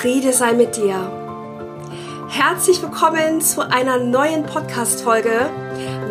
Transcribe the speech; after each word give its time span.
Friede 0.00 0.32
sei 0.32 0.54
mit 0.54 0.78
dir. 0.78 1.12
Herzlich 2.30 2.80
willkommen 2.80 3.42
zu 3.42 3.60
einer 3.70 3.98
neuen 3.98 4.46
Podcast-Folge. 4.46 5.50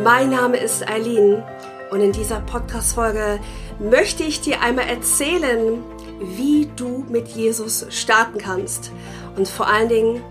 Mein 0.04 0.30
Name 0.30 0.58
ist 0.58 0.88
Eileen 0.88 1.42
und 1.90 2.00
in 2.00 2.12
dieser 2.12 2.40
Podcast-Folge 2.42 3.40
möchte 3.80 4.22
ich 4.22 4.42
dir 4.42 4.62
einmal 4.62 4.88
erzählen, 4.88 5.84
wie 6.20 6.70
du 6.76 7.04
mit 7.10 7.30
Jesus 7.30 7.88
starten 7.90 8.38
kannst 8.38 8.92
und 9.36 9.48
vor 9.48 9.66
allen 9.66 9.90
Dingen, 9.90 10.22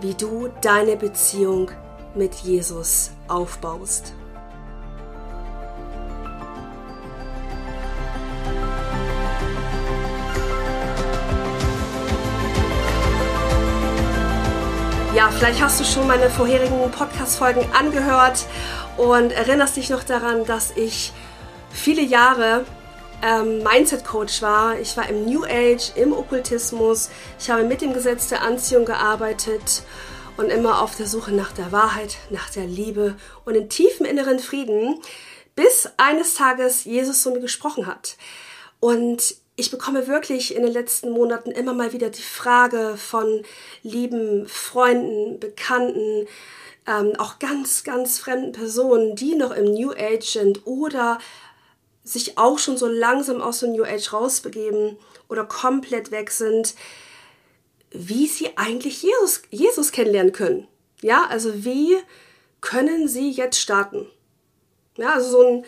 wie 0.00 0.14
du 0.14 0.48
deine 0.62 0.96
Beziehung 0.96 1.72
mit 2.14 2.36
Jesus 2.36 3.10
aufbaust. 3.26 4.14
Vielleicht 15.38 15.62
hast 15.62 15.78
du 15.78 15.84
schon 15.84 16.08
meine 16.08 16.30
vorherigen 16.30 16.90
Podcast-Folgen 16.90 17.64
angehört 17.72 18.44
und 18.96 19.30
erinnerst 19.30 19.76
dich 19.76 19.88
noch 19.88 20.02
daran, 20.02 20.44
dass 20.44 20.72
ich 20.76 21.12
viele 21.70 22.02
Jahre 22.02 22.64
ähm, 23.22 23.62
Mindset-Coach 23.62 24.42
war. 24.42 24.80
Ich 24.80 24.96
war 24.96 25.08
im 25.08 25.26
New 25.26 25.44
Age, 25.44 25.92
im 25.94 26.12
Okkultismus. 26.12 27.10
Ich 27.38 27.50
habe 27.50 27.62
mit 27.62 27.82
dem 27.82 27.92
Gesetz 27.92 28.26
der 28.26 28.42
Anziehung 28.42 28.84
gearbeitet 28.84 29.84
und 30.36 30.50
immer 30.50 30.82
auf 30.82 30.96
der 30.96 31.06
Suche 31.06 31.30
nach 31.30 31.52
der 31.52 31.70
Wahrheit, 31.70 32.16
nach 32.30 32.50
der 32.50 32.64
Liebe 32.64 33.14
und 33.44 33.54
in 33.54 33.68
tiefem 33.68 34.06
inneren 34.06 34.40
Frieden, 34.40 34.98
bis 35.54 35.88
eines 35.98 36.34
Tages 36.34 36.84
Jesus 36.84 37.22
zu 37.22 37.30
mir 37.30 37.40
gesprochen 37.40 37.86
hat. 37.86 38.16
Und 38.80 39.36
ich 39.58 39.72
bekomme 39.72 40.06
wirklich 40.06 40.54
in 40.54 40.62
den 40.62 40.72
letzten 40.72 41.10
Monaten 41.10 41.50
immer 41.50 41.74
mal 41.74 41.92
wieder 41.92 42.10
die 42.10 42.22
Frage 42.22 42.96
von 42.96 43.42
lieben 43.82 44.46
Freunden, 44.46 45.40
Bekannten, 45.40 46.28
ähm, 46.86 47.14
auch 47.18 47.40
ganz, 47.40 47.82
ganz 47.82 48.20
fremden 48.20 48.52
Personen, 48.52 49.16
die 49.16 49.34
noch 49.34 49.50
im 49.50 49.64
New 49.64 49.90
Age 49.90 50.24
sind 50.24 50.64
oder 50.64 51.18
sich 52.04 52.38
auch 52.38 52.60
schon 52.60 52.76
so 52.76 52.86
langsam 52.86 53.42
aus 53.42 53.58
dem 53.58 53.72
New 53.72 53.82
Age 53.82 54.12
rausbegeben 54.12 54.96
oder 55.28 55.44
komplett 55.44 56.12
weg 56.12 56.30
sind, 56.30 56.76
wie 57.90 58.28
sie 58.28 58.56
eigentlich 58.56 59.02
Jesus, 59.02 59.42
Jesus 59.50 59.90
kennenlernen 59.90 60.32
können. 60.32 60.68
Ja, 61.02 61.26
also 61.28 61.64
wie 61.64 61.96
können 62.60 63.08
sie 63.08 63.32
jetzt 63.32 63.58
starten? 63.58 64.06
Ja, 64.96 65.14
also 65.14 65.30
so 65.30 65.46
ein 65.48 65.64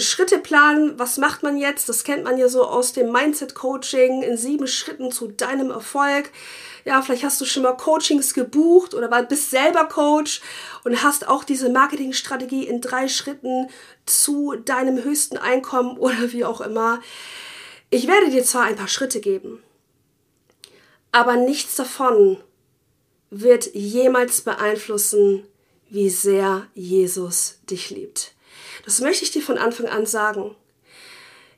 Schritteplan, 0.00 0.98
was 0.98 1.18
macht 1.18 1.42
man 1.42 1.56
jetzt? 1.56 1.88
Das 1.88 2.04
kennt 2.04 2.24
man 2.24 2.38
ja 2.38 2.48
so 2.48 2.64
aus 2.64 2.92
dem 2.92 3.12
Mindset-Coaching 3.12 4.22
in 4.22 4.36
sieben 4.36 4.66
Schritten 4.66 5.10
zu 5.10 5.28
deinem 5.28 5.70
Erfolg. 5.70 6.30
Ja, 6.84 7.02
vielleicht 7.02 7.24
hast 7.24 7.40
du 7.40 7.44
schon 7.44 7.62
mal 7.62 7.76
Coachings 7.76 8.34
gebucht 8.34 8.94
oder 8.94 9.08
bist 9.24 9.50
selber 9.50 9.84
Coach 9.84 10.40
und 10.84 11.02
hast 11.02 11.28
auch 11.28 11.44
diese 11.44 11.68
Marketingstrategie 11.68 12.66
in 12.66 12.80
drei 12.80 13.08
Schritten 13.08 13.68
zu 14.06 14.54
deinem 14.56 15.02
höchsten 15.02 15.36
Einkommen 15.36 15.98
oder 15.98 16.32
wie 16.32 16.44
auch 16.44 16.60
immer. 16.60 17.00
Ich 17.90 18.06
werde 18.06 18.30
dir 18.30 18.44
zwar 18.44 18.64
ein 18.64 18.76
paar 18.76 18.88
Schritte 18.88 19.20
geben, 19.20 19.62
aber 21.12 21.36
nichts 21.36 21.76
davon 21.76 22.38
wird 23.30 23.74
jemals 23.74 24.40
beeinflussen, 24.40 25.46
wie 25.90 26.10
sehr 26.10 26.66
Jesus 26.74 27.58
dich 27.70 27.90
liebt. 27.90 28.34
Das 28.88 29.00
möchte 29.00 29.22
ich 29.22 29.30
dir 29.30 29.42
von 29.42 29.58
Anfang 29.58 29.86
an 29.86 30.06
sagen. 30.06 30.56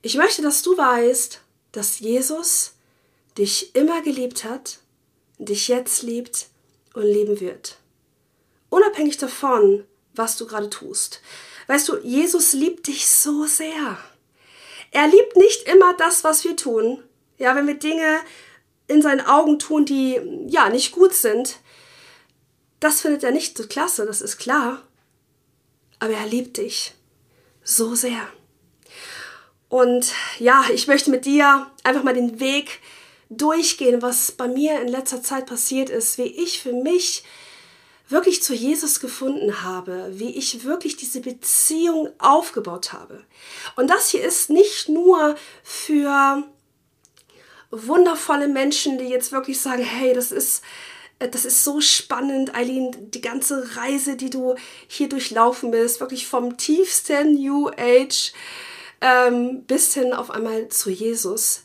Ich 0.02 0.16
möchte, 0.16 0.42
dass 0.42 0.62
du 0.62 0.76
weißt, 0.76 1.40
dass 1.70 2.00
Jesus 2.00 2.72
dich 3.38 3.76
immer 3.76 4.02
geliebt 4.02 4.42
hat, 4.42 4.80
dich 5.38 5.68
jetzt 5.68 6.02
liebt 6.02 6.48
und 6.92 7.04
lieben 7.04 7.38
wird. 7.38 7.76
Unabhängig 8.68 9.16
davon, 9.16 9.84
was 10.12 10.36
du 10.38 10.44
gerade 10.48 10.70
tust. 10.70 11.20
Weißt 11.68 11.88
du, 11.88 11.98
Jesus 11.98 12.52
liebt 12.52 12.88
dich 12.88 13.06
so 13.06 13.44
sehr. 13.44 13.96
Er 14.90 15.06
liebt 15.06 15.36
nicht 15.36 15.68
immer 15.68 15.94
das, 15.94 16.24
was 16.24 16.42
wir 16.42 16.56
tun. 16.56 17.00
Ja, 17.38 17.54
wenn 17.54 17.68
wir 17.68 17.74
Dinge 17.74 18.18
in 18.88 19.02
seinen 19.02 19.20
Augen 19.20 19.60
tun, 19.60 19.84
die 19.84 20.20
ja 20.48 20.68
nicht 20.68 20.90
gut 20.90 21.14
sind, 21.14 21.60
das 22.80 23.02
findet 23.02 23.22
er 23.22 23.30
nicht 23.30 23.56
so 23.56 23.68
klasse, 23.68 24.04
das 24.04 24.20
ist 24.20 24.38
klar. 24.38 24.82
Aber 26.00 26.14
er 26.14 26.26
liebt 26.26 26.56
dich 26.56 26.94
so 27.70 27.94
sehr. 27.94 28.26
Und 29.68 30.12
ja, 30.38 30.64
ich 30.72 30.88
möchte 30.88 31.10
mit 31.10 31.24
dir 31.24 31.70
einfach 31.84 32.02
mal 32.02 32.14
den 32.14 32.40
Weg 32.40 32.80
durchgehen, 33.28 34.02
was 34.02 34.32
bei 34.32 34.48
mir 34.48 34.80
in 34.80 34.88
letzter 34.88 35.22
Zeit 35.22 35.46
passiert 35.46 35.88
ist, 35.88 36.18
wie 36.18 36.24
ich 36.24 36.60
für 36.60 36.72
mich 36.72 37.22
wirklich 38.08 38.42
zu 38.42 38.54
Jesus 38.54 38.98
gefunden 38.98 39.62
habe, 39.62 40.10
wie 40.14 40.36
ich 40.36 40.64
wirklich 40.64 40.96
diese 40.96 41.20
Beziehung 41.20 42.08
aufgebaut 42.18 42.92
habe. 42.92 43.24
Und 43.76 43.88
das 43.88 44.10
hier 44.10 44.24
ist 44.24 44.50
nicht 44.50 44.88
nur 44.88 45.36
für 45.62 46.42
wundervolle 47.70 48.48
Menschen, 48.48 48.98
die 48.98 49.04
jetzt 49.04 49.30
wirklich 49.30 49.60
sagen, 49.60 49.84
hey, 49.84 50.12
das 50.12 50.32
ist 50.32 50.64
das 51.28 51.44
ist 51.44 51.64
so 51.64 51.80
spannend, 51.80 52.54
Eileen, 52.54 53.10
die 53.10 53.20
ganze 53.20 53.76
Reise, 53.76 54.16
die 54.16 54.30
du 54.30 54.54
hier 54.88 55.08
durchlaufen 55.08 55.70
bist, 55.70 56.00
wirklich 56.00 56.26
vom 56.26 56.56
tiefsten 56.56 57.34
New 57.34 57.68
Age 57.68 58.32
ähm, 59.02 59.64
bis 59.64 59.94
hin 59.94 60.12
auf 60.14 60.30
einmal 60.30 60.68
zu 60.68 60.90
Jesus. 60.90 61.64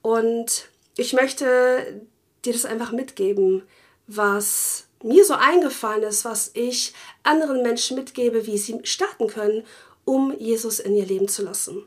Und 0.00 0.68
ich 0.96 1.12
möchte 1.12 2.02
dir 2.44 2.52
das 2.52 2.64
einfach 2.64 2.92
mitgeben, 2.92 3.62
was 4.06 4.86
mir 5.02 5.24
so 5.24 5.34
eingefallen 5.34 6.02
ist, 6.02 6.24
was 6.24 6.50
ich 6.54 6.94
anderen 7.22 7.62
Menschen 7.62 7.96
mitgebe, 7.96 8.46
wie 8.46 8.56
sie 8.56 8.80
starten 8.84 9.26
können, 9.26 9.64
um 10.06 10.34
Jesus 10.38 10.80
in 10.80 10.96
ihr 10.96 11.06
Leben 11.06 11.28
zu 11.28 11.42
lassen. 11.42 11.84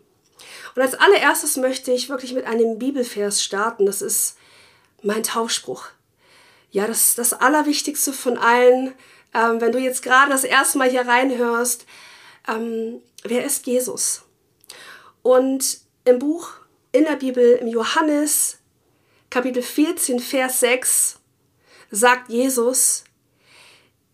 Und 0.76 0.82
als 0.82 0.94
allererstes 0.94 1.58
möchte 1.58 1.92
ich 1.92 2.10
wirklich 2.10 2.34
mit 2.34 2.46
einem 2.46 2.78
Bibelvers 2.78 3.44
starten. 3.44 3.88
Das 3.88 4.04
ist 4.04 4.38
mein 5.02 5.24
Taufspruch 5.24 5.90
ja, 6.72 6.88
das, 6.88 7.16
das 7.16 7.34
Allerwichtigste 7.34 8.14
von 8.14 8.38
allen, 8.38 8.94
ähm, 9.34 9.62
wenn 9.62 9.72
du 9.72 9.80
jetzt 9.80 10.04
gerade 10.04 10.32
das 10.32 10.44
erste 10.44 10.78
Mal 10.78 10.90
hier 10.90 11.08
reinhörst, 11.08 11.86
ähm, 12.48 13.02
wer 13.24 13.46
ist 13.46 13.68
Jesus? 13.68 14.24
Und 15.22 15.82
im 16.06 16.20
Buch, 16.20 16.52
in 16.92 17.04
der 17.04 17.18
Bibel, 17.18 17.54
im 17.56 17.68
Johannes, 17.68 18.58
Kapitel 19.30 19.62
14, 19.62 20.20
Vers 20.20 20.62
6, 20.62 21.20
sagt 21.92 22.30
Jesus, 22.30 23.04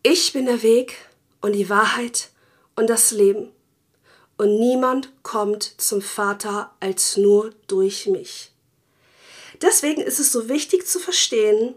ich 0.02 0.34
bin 0.34 0.46
der 0.46 0.64
Weg 0.64 0.98
und 1.42 1.54
die 1.54 1.70
Wahrheit 1.70 2.30
und 2.76 2.90
das 2.90 3.12
Leben. 3.12 3.52
Und 4.38 4.60
niemand 4.60 5.12
kommt 5.24 5.80
zum 5.80 6.02
Vater 6.02 6.74
als 6.80 7.18
nur 7.18 7.52
durch 7.68 8.08
mich. 8.08 8.52
Deswegen 9.62 10.02
ist 10.02 10.20
es 10.20 10.32
so 10.32 10.50
wichtig 10.50 10.88
zu 10.88 11.00
verstehen, 11.00 11.76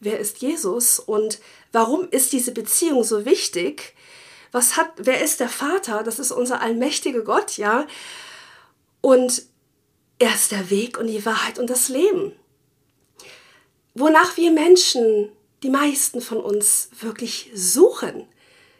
wer 0.00 0.18
ist 0.18 0.38
Jesus 0.38 0.98
und 0.98 1.40
warum 1.72 2.08
ist 2.10 2.32
diese 2.32 2.52
Beziehung 2.52 3.04
so 3.04 3.24
wichtig? 3.24 3.94
Was 4.52 4.76
hat, 4.76 4.90
wer 4.96 5.22
ist 5.22 5.40
der 5.40 5.48
Vater? 5.48 6.02
Das 6.02 6.18
ist 6.18 6.32
unser 6.32 6.60
allmächtiger 6.60 7.22
Gott, 7.22 7.56
ja. 7.56 7.86
Und 9.00 9.42
er 10.18 10.34
ist 10.34 10.52
der 10.52 10.70
Weg 10.70 10.98
und 10.98 11.08
die 11.08 11.24
Wahrheit 11.26 11.58
und 11.58 11.68
das 11.68 11.88
Leben. 11.88 12.32
Wonach 13.94 14.36
wir 14.36 14.50
Menschen, 14.50 15.30
die 15.62 15.70
meisten 15.70 16.20
von 16.20 16.38
uns, 16.38 16.90
wirklich 17.00 17.50
suchen. 17.54 18.26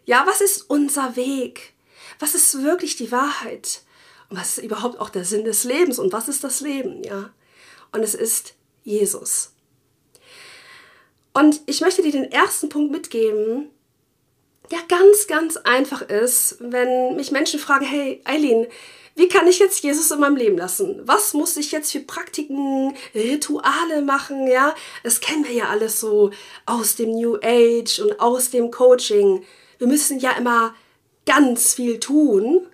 Ja, 0.04 0.24
was 0.26 0.40
ist 0.40 0.68
unser 0.68 1.16
Weg? 1.16 1.74
Was 2.18 2.34
ist 2.34 2.62
wirklich 2.62 2.96
die 2.96 3.12
Wahrheit? 3.12 3.82
Und 4.28 4.38
was 4.38 4.58
ist 4.58 4.64
überhaupt 4.64 4.98
auch 4.98 5.10
der 5.10 5.24
Sinn 5.24 5.44
des 5.44 5.64
Lebens? 5.64 5.98
Und 5.98 6.12
was 6.12 6.28
ist 6.28 6.44
das 6.44 6.60
Leben? 6.60 7.02
Ja. 7.02 7.30
Und 7.92 8.02
es 8.02 8.14
ist 8.14 8.54
Jesus. 8.84 9.52
Und 11.36 11.60
ich 11.66 11.82
möchte 11.82 12.00
dir 12.00 12.12
den 12.12 12.32
ersten 12.32 12.70
Punkt 12.70 12.90
mitgeben, 12.90 13.68
der 14.70 14.78
ganz, 14.88 15.26
ganz 15.26 15.58
einfach 15.58 16.00
ist, 16.00 16.56
wenn 16.60 17.14
mich 17.14 17.30
Menschen 17.30 17.60
fragen, 17.60 17.84
hey 17.84 18.22
Eileen, 18.24 18.66
wie 19.16 19.28
kann 19.28 19.46
ich 19.46 19.58
jetzt 19.58 19.84
Jesus 19.84 20.10
in 20.10 20.20
meinem 20.20 20.36
Leben 20.36 20.56
lassen? 20.56 21.02
Was 21.04 21.34
muss 21.34 21.58
ich 21.58 21.72
jetzt 21.72 21.92
für 21.92 22.00
Praktiken, 22.00 22.96
Rituale 23.14 24.00
machen? 24.00 24.46
Ja, 24.46 24.74
das 25.02 25.20
kennen 25.20 25.46
wir 25.46 25.52
ja 25.52 25.68
alles 25.68 26.00
so 26.00 26.30
aus 26.64 26.96
dem 26.96 27.10
New 27.10 27.36
Age 27.42 27.98
und 27.98 28.18
aus 28.18 28.48
dem 28.48 28.70
Coaching. 28.70 29.44
Wir 29.76 29.88
müssen 29.88 30.18
ja 30.18 30.30
immer 30.38 30.74
ganz 31.26 31.74
viel 31.74 32.00
tun, 32.00 32.66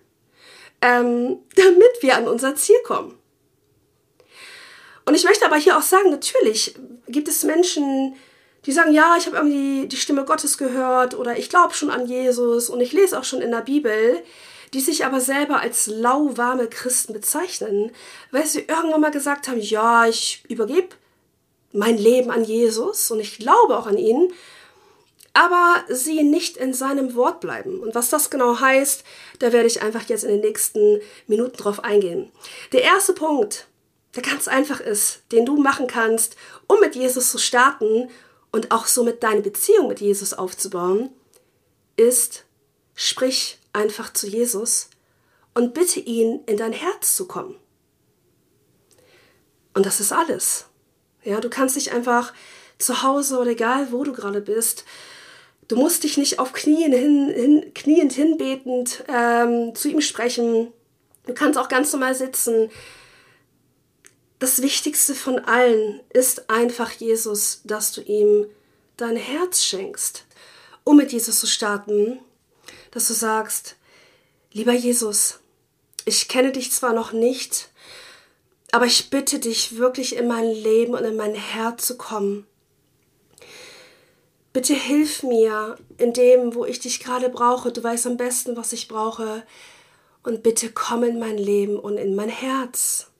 ähm, 0.80 1.40
damit 1.56 1.92
wir 2.00 2.16
an 2.16 2.28
unser 2.28 2.54
Ziel 2.54 2.78
kommen. 2.84 3.18
Und 5.04 5.16
ich 5.16 5.24
möchte 5.24 5.46
aber 5.46 5.56
hier 5.56 5.76
auch 5.76 5.82
sagen, 5.82 6.10
natürlich 6.10 6.76
gibt 7.08 7.26
es 7.26 7.42
Menschen, 7.42 8.14
die 8.66 8.72
sagen, 8.72 8.92
ja, 8.92 9.16
ich 9.18 9.26
habe 9.26 9.36
irgendwie 9.36 9.88
die 9.88 9.96
Stimme 9.96 10.24
Gottes 10.24 10.56
gehört 10.56 11.14
oder 11.14 11.36
ich 11.36 11.48
glaube 11.48 11.74
schon 11.74 11.90
an 11.90 12.06
Jesus 12.06 12.68
und 12.68 12.80
ich 12.80 12.92
lese 12.92 13.18
auch 13.18 13.24
schon 13.24 13.40
in 13.40 13.50
der 13.50 13.62
Bibel, 13.62 14.22
die 14.72 14.80
sich 14.80 15.04
aber 15.04 15.20
selber 15.20 15.60
als 15.60 15.86
lauwarme 15.86 16.68
Christen 16.68 17.12
bezeichnen, 17.12 17.90
weil 18.30 18.46
sie 18.46 18.60
irgendwann 18.60 19.00
mal 19.00 19.10
gesagt 19.10 19.48
haben, 19.48 19.60
ja, 19.60 20.06
ich 20.06 20.44
übergebe 20.48 20.96
mein 21.72 21.98
Leben 21.98 22.30
an 22.30 22.44
Jesus 22.44 23.10
und 23.10 23.20
ich 23.20 23.38
glaube 23.38 23.76
auch 23.78 23.86
an 23.86 23.98
ihn, 23.98 24.32
aber 25.34 25.82
sie 25.88 26.22
nicht 26.22 26.56
in 26.56 26.74
seinem 26.74 27.14
Wort 27.14 27.40
bleiben. 27.40 27.80
Und 27.80 27.94
was 27.94 28.10
das 28.10 28.30
genau 28.30 28.60
heißt, 28.60 29.04
da 29.38 29.52
werde 29.52 29.66
ich 29.66 29.82
einfach 29.82 30.02
jetzt 30.08 30.24
in 30.24 30.30
den 30.30 30.40
nächsten 30.40 31.00
Minuten 31.26 31.56
drauf 31.56 31.82
eingehen. 31.82 32.30
Der 32.72 32.82
erste 32.82 33.14
Punkt, 33.14 33.66
der 34.14 34.22
ganz 34.22 34.46
einfach 34.46 34.80
ist, 34.80 35.22
den 35.32 35.46
du 35.46 35.56
machen 35.56 35.86
kannst, 35.86 36.36
um 36.66 36.80
mit 36.80 36.94
Jesus 36.94 37.30
zu 37.30 37.38
starten 37.38 38.10
und 38.52 38.70
auch 38.70 38.86
somit 38.86 39.22
deine 39.22 39.40
Beziehung 39.40 39.88
mit 39.88 40.00
Jesus 40.00 40.34
aufzubauen, 40.34 41.10
ist, 41.96 42.44
sprich 42.94 43.58
einfach 43.72 44.12
zu 44.12 44.28
Jesus 44.28 44.90
und 45.54 45.74
bitte 45.74 46.00
ihn, 46.00 46.40
in 46.46 46.56
dein 46.56 46.72
Herz 46.72 47.16
zu 47.16 47.26
kommen. 47.26 47.56
Und 49.74 49.86
das 49.86 50.00
ist 50.00 50.12
alles. 50.12 50.66
Ja, 51.24 51.40
du 51.40 51.48
kannst 51.48 51.76
dich 51.76 51.92
einfach 51.92 52.32
zu 52.78 53.02
Hause 53.02 53.38
oder 53.38 53.50
egal 53.50 53.92
wo 53.92 54.04
du 54.04 54.12
gerade 54.12 54.40
bist, 54.40 54.84
du 55.68 55.76
musst 55.76 56.04
dich 56.04 56.18
nicht 56.18 56.38
auf 56.38 56.52
Knien 56.52 56.92
hin, 56.92 57.30
hin 57.30 57.74
kniend 57.74 58.12
hinbetend 58.12 59.04
ähm, 59.08 59.74
zu 59.74 59.88
ihm 59.88 60.00
sprechen. 60.00 60.72
Du 61.26 61.34
kannst 61.34 61.58
auch 61.58 61.68
ganz 61.68 61.92
normal 61.92 62.14
sitzen. 62.14 62.70
Das 64.42 64.60
Wichtigste 64.60 65.14
von 65.14 65.38
allen 65.38 66.00
ist 66.12 66.50
einfach 66.50 66.90
Jesus, 66.90 67.60
dass 67.62 67.92
du 67.92 68.00
ihm 68.00 68.46
dein 68.96 69.14
Herz 69.14 69.62
schenkst, 69.62 70.24
um 70.82 70.96
mit 70.96 71.12
Jesus 71.12 71.38
zu 71.38 71.46
starten, 71.46 72.18
dass 72.90 73.06
du 73.06 73.14
sagst, 73.14 73.76
lieber 74.52 74.72
Jesus, 74.72 75.38
ich 76.06 76.26
kenne 76.26 76.50
dich 76.50 76.72
zwar 76.72 76.92
noch 76.92 77.12
nicht, 77.12 77.68
aber 78.72 78.84
ich 78.84 79.10
bitte 79.10 79.38
dich 79.38 79.78
wirklich 79.78 80.16
in 80.16 80.26
mein 80.26 80.50
Leben 80.50 80.94
und 80.94 81.04
in 81.04 81.14
mein 81.14 81.36
Herz 81.36 81.86
zu 81.86 81.96
kommen. 81.96 82.44
Bitte 84.52 84.74
hilf 84.74 85.22
mir 85.22 85.76
in 85.98 86.12
dem, 86.12 86.56
wo 86.56 86.64
ich 86.64 86.80
dich 86.80 86.98
gerade 86.98 87.28
brauche. 87.28 87.70
Du 87.70 87.80
weißt 87.80 88.08
am 88.08 88.16
besten, 88.16 88.56
was 88.56 88.72
ich 88.72 88.88
brauche. 88.88 89.44
Und 90.24 90.42
bitte 90.42 90.72
komm 90.72 91.04
in 91.04 91.20
mein 91.20 91.38
Leben 91.38 91.78
und 91.78 91.96
in 91.96 92.16
mein 92.16 92.28
Herz. 92.28 93.11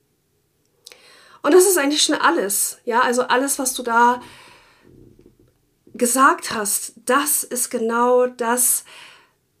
Und 1.43 1.53
das 1.53 1.65
ist 1.65 1.77
eigentlich 1.77 2.01
schon 2.01 2.15
alles. 2.15 2.79
Ja, 2.85 3.01
also 3.01 3.23
alles, 3.23 3.59
was 3.59 3.73
du 3.73 3.83
da 3.83 4.21
gesagt 5.93 6.51
hast, 6.51 6.93
das 7.05 7.43
ist 7.43 7.69
genau 7.69 8.25
das, 8.25 8.83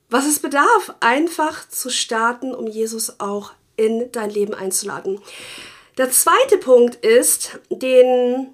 was 0.09 0.25
es 0.25 0.39
bedarf, 0.39 0.95
einfach 1.01 1.67
zu 1.67 1.89
starten, 1.89 2.55
um 2.55 2.67
Jesus 2.67 3.19
auch 3.19 3.51
in 3.75 4.11
dein 4.11 4.29
Leben 4.29 4.53
einzuladen. 4.53 5.19
Der 5.97 6.09
zweite 6.09 6.57
Punkt 6.57 6.95
ist, 6.95 7.59
den 7.69 8.53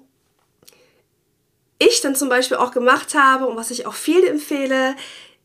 ich 1.78 2.00
dann 2.00 2.14
zum 2.14 2.28
Beispiel 2.28 2.58
auch 2.58 2.72
gemacht 2.72 3.14
habe 3.14 3.46
und 3.46 3.56
was 3.56 3.70
ich 3.70 3.86
auch 3.86 3.94
viel 3.94 4.24
empfehle, 4.26 4.96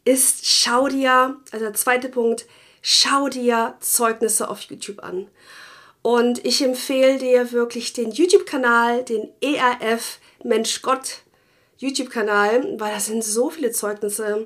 ist, 0.04 0.46
schau 0.46 0.88
dir, 0.88 1.38
also 1.52 1.66
der 1.66 1.74
zweite 1.74 2.10
Punkt, 2.10 2.46
schau 2.82 3.30
dir 3.30 3.76
Zeugnisse 3.80 4.50
auf 4.50 4.62
YouTube 4.62 5.04
an. 5.04 5.28
Und 6.06 6.46
ich 6.46 6.62
empfehle 6.62 7.18
dir 7.18 7.52
wirklich 7.52 7.92
den 7.92 8.12
YouTube-Kanal, 8.12 9.04
den 9.06 9.32
ERF 9.42 10.20
Mensch 10.44 10.84
Gott 10.84 11.24
YouTube-Kanal, 11.80 12.80
weil 12.80 12.94
da 12.94 13.00
sind 13.00 13.24
so 13.24 13.50
viele 13.50 13.72
Zeugnisse. 13.72 14.46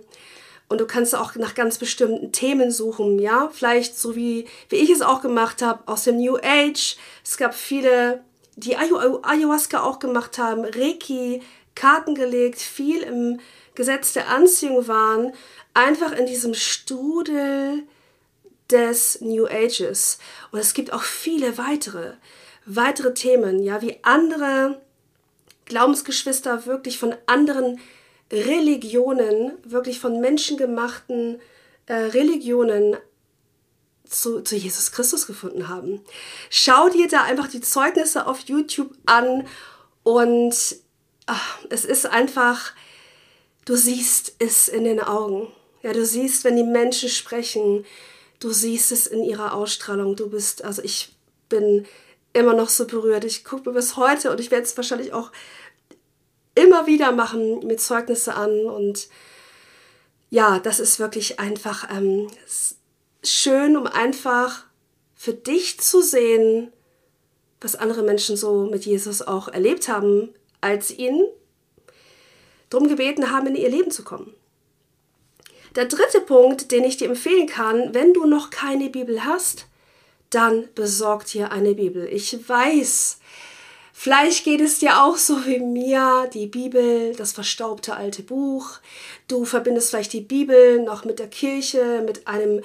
Und 0.70 0.80
du 0.80 0.88
kannst 0.88 1.14
auch 1.14 1.36
nach 1.36 1.56
ganz 1.56 1.78
bestimmten 1.78 2.32
Themen 2.32 2.72
suchen, 2.72 3.20
ja? 3.20 3.50
Vielleicht 3.52 4.00
so 4.00 4.16
wie, 4.16 4.48
wie 4.70 4.78
ich 4.78 4.90
es 4.90 5.02
auch 5.02 5.22
gemacht 5.22 5.62
habe, 5.62 5.84
aus 5.86 6.06
dem 6.06 6.16
New 6.16 6.38
Age. 6.38 6.96
Es 7.26 7.36
gab 7.36 7.54
viele, 7.54 8.24
die 8.56 8.78
Ayahuasca 8.78 9.84
auch 9.84 10.00
gemacht 10.00 10.38
haben, 10.38 10.64
Reiki, 10.64 11.42
Karten 11.76 12.16
gelegt, 12.16 12.62
viel 12.62 13.02
im 13.02 13.42
Gesetz 13.76 14.14
der 14.14 14.30
Anziehung 14.30 14.88
waren, 14.88 15.34
einfach 15.74 16.14
in 16.14 16.26
diesem 16.26 16.54
Studel 16.54 17.84
des 18.72 19.22
New 19.22 19.48
Ages. 19.48 20.20
Und 20.52 20.60
es 20.60 20.74
gibt 20.74 20.94
auch 20.94 21.04
viele 21.04 21.58
weitere, 21.58 22.14
weitere 22.66 23.14
Themen, 23.14 23.64
ja, 23.64 23.82
wie 23.82 23.98
andere 24.04 24.82
Glaubensgeschwister 25.66 26.66
wirklich 26.66 26.98
von 26.98 27.16
anderen 27.26 27.80
Religionen, 28.32 29.54
wirklich 29.64 30.00
von 30.00 30.20
menschengemachten 30.20 31.40
äh, 31.88 31.94
Religionen 31.94 32.98
zu, 34.08 34.42
zu 34.42 34.56
Jesus 34.56 34.92
Christus 34.92 35.28
gefunden 35.28 35.68
haben. 35.68 36.02
Schau 36.50 36.90
dir 36.90 37.08
da 37.08 37.24
einfach 37.24 37.48
die 37.48 37.62
Zeugnisse 37.62 38.28
auf 38.28 38.42
YouTube 38.42 38.92
an 39.06 39.48
und 40.04 40.56
ach, 41.26 41.60
es 41.70 41.86
ist 41.86 42.06
einfach, 42.08 42.74
du 43.66 43.76
siehst 43.76 44.34
es 44.40 44.68
in 44.68 44.84
den 44.84 45.00
Augen. 45.00 45.48
Ja, 45.84 45.94
du 45.94 46.06
siehst, 46.06 46.44
wenn 46.44 46.56
die 46.56 46.64
Menschen 46.64 47.10
sprechen, 47.10 47.86
du 48.40 48.52
siehst 48.52 48.92
es 48.92 49.08
in 49.08 49.24
ihrer 49.24 49.54
Ausstrahlung. 49.54 50.16
Du 50.16 50.30
bist, 50.30 50.64
also 50.64 50.82
ich 50.82 51.16
bin 51.50 51.86
immer 52.34 52.54
noch 52.54 52.70
so 52.70 52.86
berührt. 52.86 53.26
Ich 53.26 53.44
gucke 53.44 53.70
mir 53.70 53.76
bis 53.76 53.98
heute 53.98 54.32
und 54.32 54.40
ich 54.40 54.52
werde 54.52 54.64
es 54.64 54.78
wahrscheinlich 54.78 55.14
auch 55.14 55.32
immer 56.56 56.88
wieder 56.88 57.12
machen 57.12 57.66
mit 57.66 57.80
Zeugnisse 57.80 58.36
an 58.36 58.66
und 58.66 59.08
ja, 60.30 60.60
das 60.60 60.80
ist 60.80 61.00
wirklich 61.00 61.40
einfach 61.40 61.90
ähm, 61.90 62.28
schön, 63.24 63.76
um 63.76 63.88
einfach 63.88 64.66
für 65.16 65.34
dich 65.34 65.80
zu 65.80 66.02
sehen, 66.02 66.72
was 67.62 67.76
andere 67.76 68.04
Menschen 68.04 68.38
so 68.38 68.66
mit 68.66 68.86
Jesus 68.86 69.22
auch 69.22 69.48
erlebt 69.48 69.88
haben, 69.90 70.30
als 70.62 70.92
ihn 70.92 71.26
darum 72.70 72.88
gebeten 72.88 73.32
haben, 73.32 73.48
in 73.48 73.56
ihr 73.56 73.70
Leben 73.70 73.92
zu 73.92 74.04
kommen. 74.04 74.34
Der 75.76 75.86
dritte 75.86 76.22
Punkt, 76.22 76.72
den 76.72 76.84
ich 76.84 76.98
dir 76.98 77.10
empfehlen 77.10 77.48
kann, 77.48 77.94
wenn 77.94 78.14
du 78.14 78.26
noch 78.26 78.50
keine 78.50 78.90
Bibel 78.90 79.24
hast, 79.24 79.68
dann 80.30 80.68
besorg 80.76 81.26
dir 81.26 81.52
eine 81.52 81.76
Bibel. 81.76 82.08
Ich 82.12 82.48
weiß, 82.48 83.20
Vielleicht 84.02 84.46
geht 84.46 84.62
es 84.62 84.80
dir 84.80 85.04
auch 85.04 85.18
so 85.18 85.46
wie 85.46 85.60
mir, 85.60 86.30
die 86.34 86.48
Bibel, 86.48 87.14
das 87.18 87.34
verstaubte 87.34 87.98
alte 87.98 88.24
Buch. 88.24 88.78
Du 89.28 89.44
verbindest 89.44 89.90
vielleicht 89.90 90.14
die 90.14 90.22
Bibel 90.22 90.80
noch 90.82 91.04
mit 91.04 91.20
der 91.20 91.28
Kirche, 91.28 92.02
mit 92.06 92.26
einem 92.26 92.64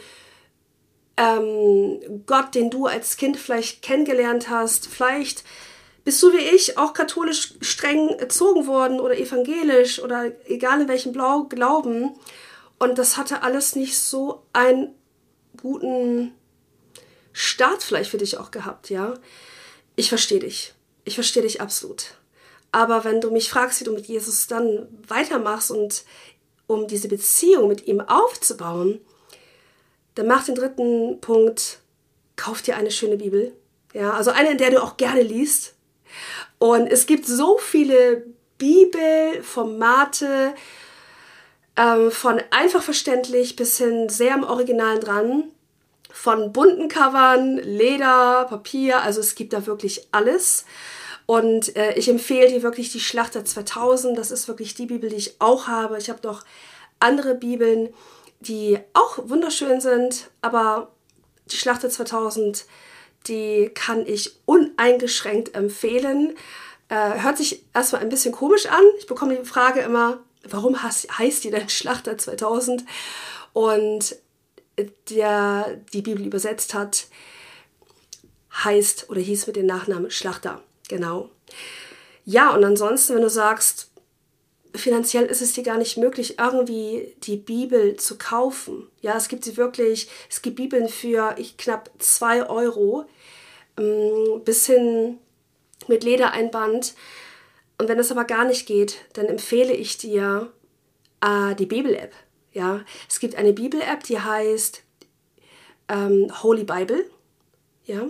ähm, 1.16 2.22
Gott, 2.26 2.54
den 2.54 2.70
du 2.70 2.86
als 2.86 3.16
Kind 3.16 3.36
vielleicht 3.36 3.82
kennengelernt 3.82 4.48
hast. 4.48 4.86
Vielleicht 4.86 5.42
bist 6.04 6.22
du 6.22 6.32
wie 6.32 6.54
ich 6.54 6.78
auch 6.78 6.92
katholisch 6.92 7.54
streng 7.60 8.10
erzogen 8.10 8.68
worden 8.68 9.00
oder 9.00 9.18
evangelisch 9.18 10.00
oder 10.00 10.30
egal 10.46 10.82
in 10.82 10.88
welchem 10.88 11.12
Glauben. 11.12 12.14
Und 12.84 12.98
das 12.98 13.16
hatte 13.16 13.42
alles 13.42 13.76
nicht 13.76 13.98
so 13.98 14.44
einen 14.52 14.94
guten 15.60 16.32
Start 17.32 17.82
vielleicht 17.82 18.10
für 18.10 18.18
dich 18.18 18.38
auch 18.38 18.50
gehabt, 18.50 18.90
ja. 18.90 19.14
Ich 19.96 20.08
verstehe 20.08 20.40
dich 20.40 20.74
ich 21.04 21.14
verstehe 21.14 21.42
dich 21.42 21.60
absolut. 21.60 22.14
Aber 22.72 23.04
wenn 23.04 23.20
du 23.20 23.30
mich 23.30 23.50
fragst, 23.50 23.80
wie 23.80 23.84
du 23.84 23.92
mit 23.92 24.06
Jesus 24.06 24.46
dann 24.46 24.88
weitermachst 25.06 25.70
und 25.70 26.04
um 26.66 26.88
diese 26.88 27.08
Beziehung 27.08 27.68
mit 27.68 27.86
ihm 27.86 28.00
aufzubauen, 28.00 29.00
dann 30.14 30.26
mach 30.26 30.46
den 30.46 30.54
dritten 30.54 31.20
Punkt, 31.20 31.80
kauf 32.36 32.62
dir 32.62 32.76
eine 32.76 32.90
schöne 32.90 33.18
Bibel. 33.18 33.52
Ja, 33.92 34.14
also 34.14 34.30
eine, 34.30 34.52
in 34.52 34.58
der 34.58 34.70
du 34.70 34.82
auch 34.82 34.96
gerne 34.96 35.22
liest. 35.22 35.74
Und 36.58 36.86
es 36.88 37.04
gibt 37.06 37.26
so 37.26 37.58
viele 37.58 38.24
Bibelformate, 38.58 40.54
ähm, 41.76 42.10
von 42.10 42.40
einfach 42.50 42.82
verständlich 42.82 43.56
bis 43.56 43.78
hin 43.78 44.08
sehr 44.08 44.34
im 44.34 44.44
Originalen 44.44 45.00
dran, 45.00 45.44
von 46.10 46.52
bunten 46.52 46.88
Covern, 46.88 47.56
Leder, 47.56 48.46
Papier, 48.48 49.02
also 49.02 49.20
es 49.20 49.34
gibt 49.34 49.52
da 49.52 49.66
wirklich 49.66 50.06
alles. 50.12 50.64
Und 51.26 51.74
äh, 51.76 51.94
ich 51.94 52.08
empfehle 52.08 52.48
dir 52.48 52.62
wirklich 52.62 52.92
die 52.92 53.00
Schlachter 53.00 53.44
2000. 53.44 54.16
Das 54.16 54.30
ist 54.30 54.46
wirklich 54.46 54.74
die 54.74 54.86
Bibel, 54.86 55.08
die 55.08 55.16
ich 55.16 55.40
auch 55.40 55.66
habe. 55.66 55.98
Ich 55.98 56.10
habe 56.10 56.20
noch 56.22 56.44
andere 57.00 57.34
Bibeln, 57.34 57.92
die 58.40 58.78
auch 58.92 59.18
wunderschön 59.28 59.80
sind, 59.80 60.30
aber 60.42 60.92
die 61.50 61.56
Schlachter 61.56 61.90
2000, 61.90 62.66
die 63.26 63.70
kann 63.74 64.06
ich 64.06 64.36
uneingeschränkt 64.44 65.54
empfehlen. 65.54 66.36
Äh, 66.88 67.22
hört 67.22 67.38
sich 67.38 67.64
erstmal 67.74 68.02
ein 68.02 68.08
bisschen 68.10 68.32
komisch 68.32 68.66
an. 68.66 68.84
Ich 68.98 69.06
bekomme 69.06 69.36
die 69.36 69.44
Frage 69.44 69.80
immer, 69.80 70.22
warum 70.48 70.82
heißt 70.82 71.44
die 71.44 71.50
denn 71.50 71.68
Schlachter 71.68 72.18
2000? 72.18 72.84
Und 73.52 74.16
der 75.10 75.80
die 75.92 76.02
Bibel 76.02 76.26
übersetzt 76.26 76.74
hat, 76.74 77.06
heißt 78.64 79.10
oder 79.10 79.20
hieß 79.20 79.46
mit 79.46 79.56
dem 79.56 79.66
Nachnamen 79.66 80.10
Schlachter. 80.10 80.62
Genau. 80.88 81.30
Ja, 82.24 82.54
und 82.54 82.64
ansonsten, 82.64 83.14
wenn 83.14 83.22
du 83.22 83.30
sagst, 83.30 83.90
finanziell 84.74 85.26
ist 85.26 85.42
es 85.42 85.52
dir 85.52 85.62
gar 85.62 85.78
nicht 85.78 85.96
möglich, 85.96 86.38
irgendwie 86.38 87.14
die 87.22 87.36
Bibel 87.36 87.96
zu 87.96 88.18
kaufen. 88.18 88.88
Ja, 89.00 89.16
es 89.16 89.28
gibt 89.28 89.44
sie 89.44 89.56
wirklich, 89.56 90.08
es 90.28 90.42
gibt 90.42 90.56
Bibeln 90.56 90.88
für 90.88 91.34
ich, 91.38 91.56
knapp 91.56 91.90
2 91.98 92.48
Euro 92.48 93.04
ähm, 93.78 94.42
bis 94.44 94.66
hin 94.66 95.18
mit 95.86 96.02
Ledereinband. 96.02 96.94
Und 97.84 97.90
wenn 97.90 97.98
das 97.98 98.10
aber 98.10 98.24
gar 98.24 98.46
nicht 98.46 98.64
geht, 98.64 98.96
dann 99.12 99.26
empfehle 99.26 99.74
ich 99.74 99.98
dir 99.98 100.50
äh, 101.20 101.54
die 101.54 101.66
Bibel-App. 101.66 102.14
Ja, 102.54 102.82
es 103.10 103.20
gibt 103.20 103.34
eine 103.34 103.52
Bibel-App, 103.52 104.04
die 104.04 104.18
heißt 104.18 104.82
ähm, 105.90 106.32
Holy 106.42 106.64
Bible. 106.64 107.04
Ja, 107.84 108.06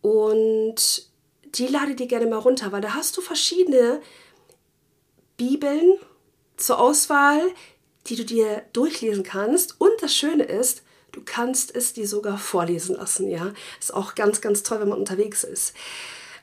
und 0.00 1.06
die 1.44 1.68
lade 1.68 1.94
dir 1.94 2.08
gerne 2.08 2.26
mal 2.26 2.38
runter, 2.38 2.72
weil 2.72 2.80
da 2.80 2.94
hast 2.96 3.16
du 3.16 3.20
verschiedene 3.20 4.02
Bibeln 5.36 6.00
zur 6.56 6.80
Auswahl, 6.80 7.40
die 8.08 8.16
du 8.16 8.24
dir 8.24 8.64
durchlesen 8.72 9.22
kannst. 9.22 9.80
Und 9.80 9.92
das 10.00 10.16
Schöne 10.16 10.42
ist, 10.42 10.82
du 11.12 11.22
kannst 11.24 11.72
es 11.76 11.92
dir 11.92 12.08
sogar 12.08 12.38
vorlesen 12.38 12.96
lassen. 12.96 13.30
Ja, 13.30 13.52
ist 13.78 13.94
auch 13.94 14.16
ganz, 14.16 14.40
ganz 14.40 14.64
toll, 14.64 14.80
wenn 14.80 14.88
man 14.88 14.98
unterwegs 14.98 15.44
ist. 15.44 15.74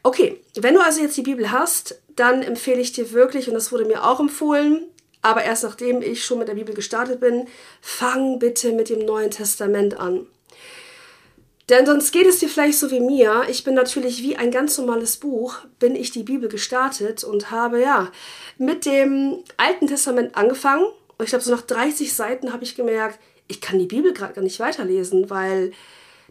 Okay, 0.03 0.41
wenn 0.55 0.73
du 0.73 0.81
also 0.81 1.01
jetzt 1.01 1.17
die 1.17 1.21
Bibel 1.21 1.51
hast, 1.51 2.01
dann 2.15 2.43
empfehle 2.43 2.81
ich 2.81 2.91
dir 2.91 3.11
wirklich, 3.13 3.47
und 3.47 3.53
das 3.53 3.71
wurde 3.71 3.85
mir 3.85 4.03
auch 4.03 4.19
empfohlen, 4.19 4.85
aber 5.21 5.43
erst 5.43 5.63
nachdem 5.63 6.01
ich 6.01 6.25
schon 6.25 6.39
mit 6.39 6.49
der 6.49 6.55
Bibel 6.55 6.75
gestartet 6.75 7.21
bin, 7.21 7.47
fang 7.81 8.37
bitte 8.37 8.73
mit 8.73 8.89
dem 8.89 9.05
Neuen 9.05 9.31
Testament 9.31 9.97
an. 9.97 10.27
Denn 11.69 11.85
sonst 11.85 12.11
geht 12.11 12.27
es 12.27 12.39
dir 12.39 12.49
vielleicht 12.49 12.77
so 12.77 12.91
wie 12.91 12.99
mir. 12.99 13.45
Ich 13.49 13.63
bin 13.63 13.73
natürlich 13.73 14.21
wie 14.21 14.35
ein 14.35 14.51
ganz 14.51 14.77
normales 14.77 15.15
Buch, 15.15 15.59
bin 15.79 15.95
ich 15.95 16.11
die 16.11 16.23
Bibel 16.23 16.49
gestartet 16.49 17.23
und 17.23 17.51
habe 17.51 17.81
ja 17.81 18.11
mit 18.57 18.85
dem 18.85 19.37
Alten 19.55 19.87
Testament 19.87 20.35
angefangen. 20.35 20.85
Und 21.17 21.23
ich 21.23 21.29
glaube, 21.29 21.45
so 21.45 21.51
nach 21.51 21.61
30 21.61 22.13
Seiten 22.13 22.51
habe 22.51 22.65
ich 22.65 22.75
gemerkt, 22.75 23.17
ich 23.47 23.61
kann 23.61 23.79
die 23.79 23.85
Bibel 23.85 24.13
gerade 24.13 24.33
gar 24.33 24.41
nicht 24.41 24.59
weiterlesen, 24.59 25.29
weil 25.29 25.71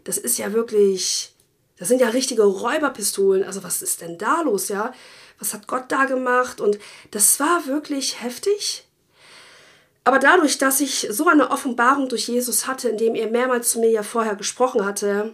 das 0.03 0.19
ist 0.19 0.37
ja 0.37 0.53
wirklich, 0.53 1.33
das 1.77 1.87
sind 1.87 2.01
ja 2.01 2.09
richtige 2.09 2.43
Räuberpistolen. 2.43 3.43
Also 3.43 3.63
was 3.63 3.81
ist 3.81 4.01
denn 4.01 4.17
da 4.17 4.41
los, 4.41 4.69
ja? 4.69 4.93
Was 5.39 5.53
hat 5.53 5.67
Gott 5.67 5.85
da 5.89 6.05
gemacht? 6.05 6.61
Und 6.61 6.77
das 7.11 7.39
war 7.39 7.65
wirklich 7.65 8.21
heftig. 8.21 8.85
Aber 10.03 10.19
dadurch, 10.19 10.57
dass 10.57 10.81
ich 10.81 11.07
so 11.09 11.27
eine 11.27 11.49
Offenbarung 11.51 12.09
durch 12.09 12.27
Jesus 12.27 12.67
hatte, 12.67 12.89
indem 12.89 13.15
er 13.15 13.29
mehrmals 13.29 13.71
zu 13.71 13.79
mir 13.79 13.89
ja 13.89 14.03
vorher 14.03 14.35
gesprochen 14.35 14.85
hatte, 14.85 15.33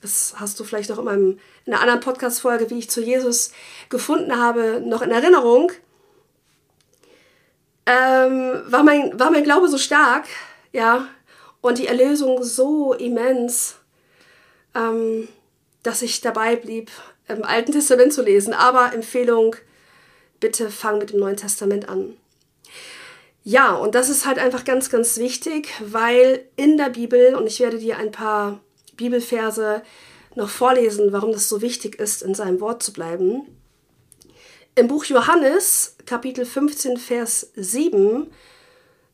das 0.00 0.34
hast 0.36 0.60
du 0.60 0.64
vielleicht 0.64 0.90
noch 0.90 0.98
in, 0.98 1.04
meinem, 1.04 1.38
in 1.64 1.72
einer 1.72 1.82
anderen 1.82 2.00
Podcast-Folge, 2.00 2.70
wie 2.70 2.78
ich 2.78 2.90
zu 2.90 3.02
Jesus 3.02 3.50
gefunden 3.88 4.36
habe, 4.36 4.80
noch 4.84 5.02
in 5.02 5.10
Erinnerung, 5.10 5.72
ähm, 7.86 8.62
war, 8.66 8.82
mein, 8.82 9.18
war 9.18 9.30
mein 9.30 9.44
Glaube 9.44 9.68
so 9.68 9.78
stark, 9.78 10.26
ja, 10.72 11.08
und 11.60 11.78
die 11.78 11.86
Erlösung 11.86 12.42
so 12.44 12.92
immens, 12.92 13.76
ähm, 14.74 15.28
dass 15.86 16.02
ich 16.02 16.20
dabei 16.20 16.56
blieb, 16.56 16.90
im 17.28 17.44
Alten 17.44 17.72
Testament 17.72 18.12
zu 18.12 18.22
lesen. 18.22 18.52
Aber 18.52 18.92
Empfehlung, 18.92 19.56
bitte 20.40 20.70
fang 20.70 20.98
mit 20.98 21.12
dem 21.12 21.20
Neuen 21.20 21.36
Testament 21.36 21.88
an. 21.88 22.16
Ja, 23.44 23.74
und 23.74 23.94
das 23.94 24.08
ist 24.08 24.26
halt 24.26 24.38
einfach 24.38 24.64
ganz, 24.64 24.90
ganz 24.90 25.18
wichtig, 25.18 25.68
weil 25.80 26.44
in 26.56 26.76
der 26.76 26.90
Bibel, 26.90 27.36
und 27.36 27.46
ich 27.46 27.60
werde 27.60 27.78
dir 27.78 27.96
ein 27.96 28.10
paar 28.10 28.60
Bibelverse 28.96 29.82
noch 30.34 30.48
vorlesen, 30.48 31.12
warum 31.12 31.32
das 31.32 31.48
so 31.48 31.62
wichtig 31.62 32.00
ist, 32.00 32.22
in 32.22 32.34
seinem 32.34 32.60
Wort 32.60 32.82
zu 32.82 32.92
bleiben. 32.92 33.46
Im 34.74 34.88
Buch 34.88 35.04
Johannes, 35.04 35.96
Kapitel 36.04 36.44
15, 36.44 36.96
Vers 36.96 37.52
7, 37.54 38.30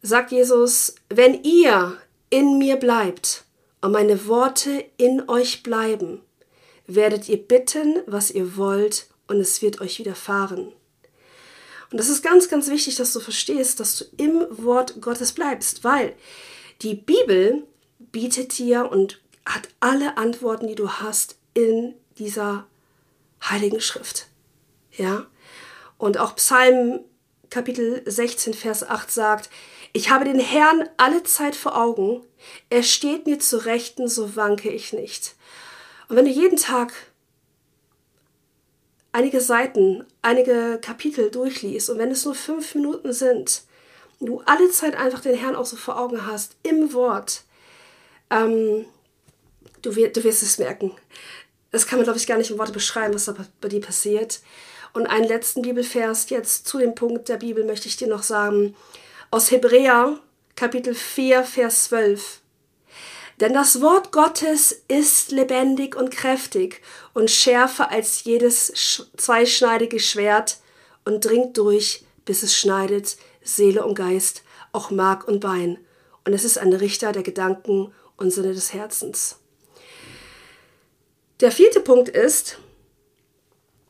sagt 0.01 0.33
Jesus, 0.33 0.95
wenn 1.11 1.45
ihr 1.45 1.99
in 2.31 2.59
mir 2.59 2.77
bleibt 2.77 3.45
und 3.83 3.93
meine 3.93 4.27
Worte 4.27 4.85
in 4.97 5.29
euch 5.29 5.63
bleiben, 5.63 6.23
werdet 6.95 7.29
ihr 7.29 7.37
bitten, 7.37 8.03
was 8.07 8.31
ihr 8.31 8.57
wollt, 8.57 9.07
und 9.29 9.41
es 9.41 9.63
wird 9.63 9.81
euch 9.81 9.99
widerfahren. 9.99 10.73
Und 11.91 11.99
das 11.99 12.09
ist 12.09 12.23
ganz, 12.23 12.49
ganz 12.49 12.69
wichtig, 12.69 12.97
dass 12.97 13.13
du 13.13 13.21
verstehst, 13.21 13.81
dass 13.81 13.99
du 13.99 14.05
im 14.17 14.47
Wort 14.51 15.01
Gottes 15.01 15.33
bleibst, 15.33 15.85
weil 15.85 16.15
die 16.81 16.95
Bibel 16.95 17.67
bietet 17.99 18.59
dir 18.59 18.91
und 18.91 19.21
hat 19.45 19.69
alle 19.81 20.17
Antworten, 20.17 20.69
die 20.69 20.75
du 20.75 20.91
hast 20.91 21.37
in 21.55 21.95
dieser 22.19 22.67
heiligen 23.43 23.81
Schrift. 23.81 24.29
Ja? 24.93 25.27
Und 25.99 26.19
auch 26.19 26.37
Psalm 26.37 27.01
Kapitel 27.51 28.03
16, 28.07 28.55
Vers 28.55 28.83
8 28.83 29.11
sagt, 29.11 29.51
ich 29.93 30.09
habe 30.09 30.25
den 30.25 30.41
Herrn 30.41 30.89
alle 30.97 31.23
Zeit 31.23 31.55
vor 31.55 31.77
Augen, 31.77 32.23
er 32.71 32.83
steht 32.83 33.27
mir 33.27 33.39
zu 33.39 33.59
Rechten, 33.59 34.09
so 34.09 34.37
wanke 34.37 34.71
ich 34.71 34.95
nicht. 34.95 35.35
Und 36.09 36.17
wenn 36.17 36.25
du 36.25 36.31
jeden 36.31 36.57
Tag 36.57 36.93
einige 39.13 39.41
Seiten, 39.41 40.05
einige 40.23 40.79
Kapitel 40.81 41.31
durchliest 41.31 41.91
und 41.91 41.99
wenn 41.99 42.11
es 42.11 42.25
nur 42.25 42.35
fünf 42.35 42.75
Minuten 42.75 43.13
sind, 43.13 43.63
du 44.21 44.43
alle 44.47 44.71
Zeit 44.71 44.97
einfach 44.97 45.21
den 45.21 45.37
Herrn 45.37 45.57
auch 45.57 45.67
so 45.67 45.77
vor 45.77 45.99
Augen 45.99 46.27
hast, 46.27 46.57
im 46.63 46.93
Wort, 46.93 47.45
ähm, 48.31 48.87
du, 49.83 49.97
wir, 49.97 50.13
du 50.13 50.25
wirst 50.25 50.43
es 50.43 50.59
merken. 50.59 50.93
Das 51.71 51.87
kann 51.87 51.99
man, 51.99 52.05
glaube 52.05 52.19
ich, 52.19 52.27
gar 52.27 52.39
nicht 52.39 52.51
in 52.51 52.59
Worte 52.59 52.73
beschreiben, 52.73 53.15
was 53.15 53.25
da 53.27 53.35
bei 53.61 53.69
dir 53.69 53.81
passiert. 53.81 54.41
Und 54.93 55.07
einen 55.07 55.27
letzten 55.27 55.63
Bibelvers 55.63 56.29
jetzt 56.29 56.67
zu 56.67 56.79
dem 56.79 56.95
Punkt 56.95 57.29
der 57.29 57.39
Bibel 57.39 57.65
möchte 57.65 57.89
ich 57.89 57.97
dir 57.97 58.09
noch 58.09 58.23
sagen. 58.23 58.77
Aus 59.31 59.51
Hebräer, 59.51 60.19
Kapitel 60.55 60.95
4, 60.95 61.45
Vers 61.45 61.85
12. 61.85 62.42
Denn 63.41 63.55
das 63.55 63.81
Wort 63.81 64.13
Gottes 64.13 64.83
ist 64.89 65.33
lebendig 65.33 65.97
und 65.97 66.11
kräftig 66.11 66.83
und 67.15 67.31
schärfer 67.31 67.91
als 67.91 68.25
jedes 68.25 68.73
zweischneidige 69.17 70.01
Schwert 70.01 70.59
und 71.05 71.25
dringt 71.25 71.57
durch, 71.57 72.05
bis 72.25 72.43
es 72.43 72.57
schneidet 72.57 73.17
Seele 73.43 73.85
und 73.85 73.95
Geist, 73.95 74.43
auch 74.73 74.91
Mark 74.91 75.27
und 75.27 75.41
Bein. 75.41 75.79
Und 76.25 76.35
es 76.35 76.45
ist 76.45 76.59
ein 76.59 76.73
Richter 76.73 77.13
der 77.13 77.23
Gedanken 77.23 77.93
und 78.17 78.31
Sinne 78.31 78.55
des 78.55 78.73
Herzens. 78.73 79.39
Der 81.41 81.51
vierte 81.51 81.81
Punkt 81.81 82.09
ist, 82.09 82.59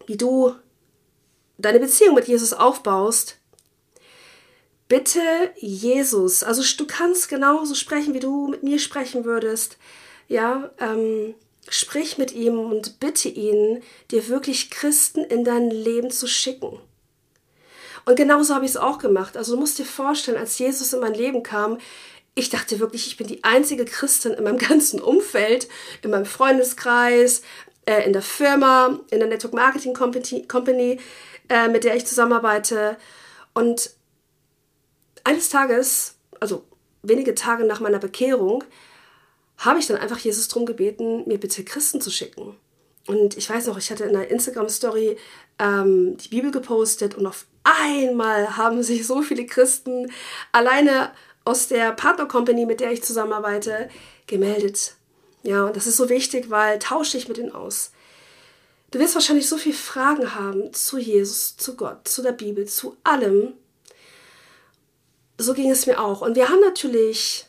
wie 0.06 0.16
du 0.16 0.54
deine 1.58 1.80
Beziehung 1.80 2.14
mit 2.14 2.26
Jesus 2.26 2.54
aufbaust, 2.54 3.36
bitte 4.92 5.22
Jesus, 5.56 6.42
also 6.42 6.62
du 6.76 6.86
kannst 6.86 7.30
genauso 7.30 7.74
sprechen, 7.74 8.12
wie 8.12 8.20
du 8.20 8.48
mit 8.48 8.62
mir 8.62 8.78
sprechen 8.78 9.24
würdest. 9.24 9.78
Ja, 10.28 10.70
ähm, 10.78 11.34
sprich 11.66 12.18
mit 12.18 12.32
ihm 12.32 12.58
und 12.58 13.00
bitte 13.00 13.30
ihn, 13.30 13.82
dir 14.10 14.28
wirklich 14.28 14.70
Christen 14.70 15.24
in 15.24 15.44
dein 15.44 15.70
Leben 15.70 16.10
zu 16.10 16.26
schicken. 16.26 16.78
Und 18.04 18.16
genauso 18.16 18.54
habe 18.54 18.66
ich 18.66 18.72
es 18.72 18.76
auch 18.76 18.98
gemacht. 18.98 19.38
Also 19.38 19.54
du 19.54 19.60
musst 19.60 19.78
dir 19.78 19.86
vorstellen, 19.86 20.36
als 20.36 20.58
Jesus 20.58 20.92
in 20.92 21.00
mein 21.00 21.14
Leben 21.14 21.42
kam, 21.42 21.78
ich 22.34 22.50
dachte 22.50 22.78
wirklich, 22.78 23.06
ich 23.06 23.16
bin 23.16 23.26
die 23.26 23.44
einzige 23.44 23.86
Christin 23.86 24.32
in 24.34 24.44
meinem 24.44 24.58
ganzen 24.68 25.00
Umfeld, 25.00 25.68
in 26.02 26.10
meinem 26.10 26.26
Freundeskreis, 26.26 27.40
äh, 27.86 28.04
in 28.04 28.12
der 28.12 28.20
Firma, 28.20 29.00
in 29.10 29.20
der 29.20 29.28
Network 29.28 29.54
Marketing 29.54 29.94
Company, 29.94 30.46
Company 30.46 31.00
äh, 31.48 31.68
mit 31.68 31.84
der 31.84 31.96
ich 31.96 32.04
zusammenarbeite. 32.04 32.98
Und 33.54 33.90
eines 35.24 35.48
Tages, 35.48 36.14
also 36.40 36.64
wenige 37.02 37.34
Tage 37.34 37.64
nach 37.64 37.80
meiner 37.80 37.98
Bekehrung, 37.98 38.64
habe 39.58 39.78
ich 39.78 39.86
dann 39.86 39.98
einfach 39.98 40.18
Jesus 40.18 40.48
darum 40.48 40.66
gebeten, 40.66 41.24
mir 41.26 41.38
bitte 41.38 41.64
Christen 41.64 42.00
zu 42.00 42.10
schicken. 42.10 42.56
Und 43.06 43.36
ich 43.36 43.48
weiß 43.48 43.66
noch, 43.66 43.78
ich 43.78 43.90
hatte 43.90 44.04
in 44.04 44.16
einer 44.16 44.28
Instagram-Story 44.28 45.16
ähm, 45.58 46.16
die 46.16 46.28
Bibel 46.28 46.50
gepostet 46.50 47.14
und 47.14 47.26
auf 47.26 47.46
einmal 47.64 48.56
haben 48.56 48.82
sich 48.82 49.06
so 49.06 49.22
viele 49.22 49.46
Christen 49.46 50.10
alleine 50.52 51.12
aus 51.44 51.68
der 51.68 51.92
Partner-Company, 51.92 52.66
mit 52.66 52.80
der 52.80 52.92
ich 52.92 53.02
zusammenarbeite, 53.02 53.88
gemeldet. 54.26 54.94
Ja, 55.42 55.64
und 55.64 55.76
das 55.76 55.86
ist 55.88 55.96
so 55.96 56.08
wichtig, 56.08 56.50
weil 56.50 56.78
tausche 56.78 57.18
ich 57.18 57.28
mit 57.28 57.38
ihnen 57.38 57.52
aus. 57.52 57.92
Du 58.92 58.98
wirst 58.98 59.14
wahrscheinlich 59.14 59.48
so 59.48 59.56
viele 59.56 59.74
Fragen 59.74 60.34
haben 60.34 60.72
zu 60.72 60.98
Jesus, 60.98 61.56
zu 61.56 61.76
Gott, 61.76 62.06
zu 62.06 62.22
der 62.22 62.32
Bibel, 62.32 62.66
zu 62.66 62.96
allem 63.02 63.54
so 65.42 65.54
ging 65.54 65.70
es 65.70 65.86
mir 65.86 66.00
auch. 66.00 66.22
Und 66.22 66.36
wir 66.36 66.48
haben 66.48 66.60
natürlich 66.60 67.46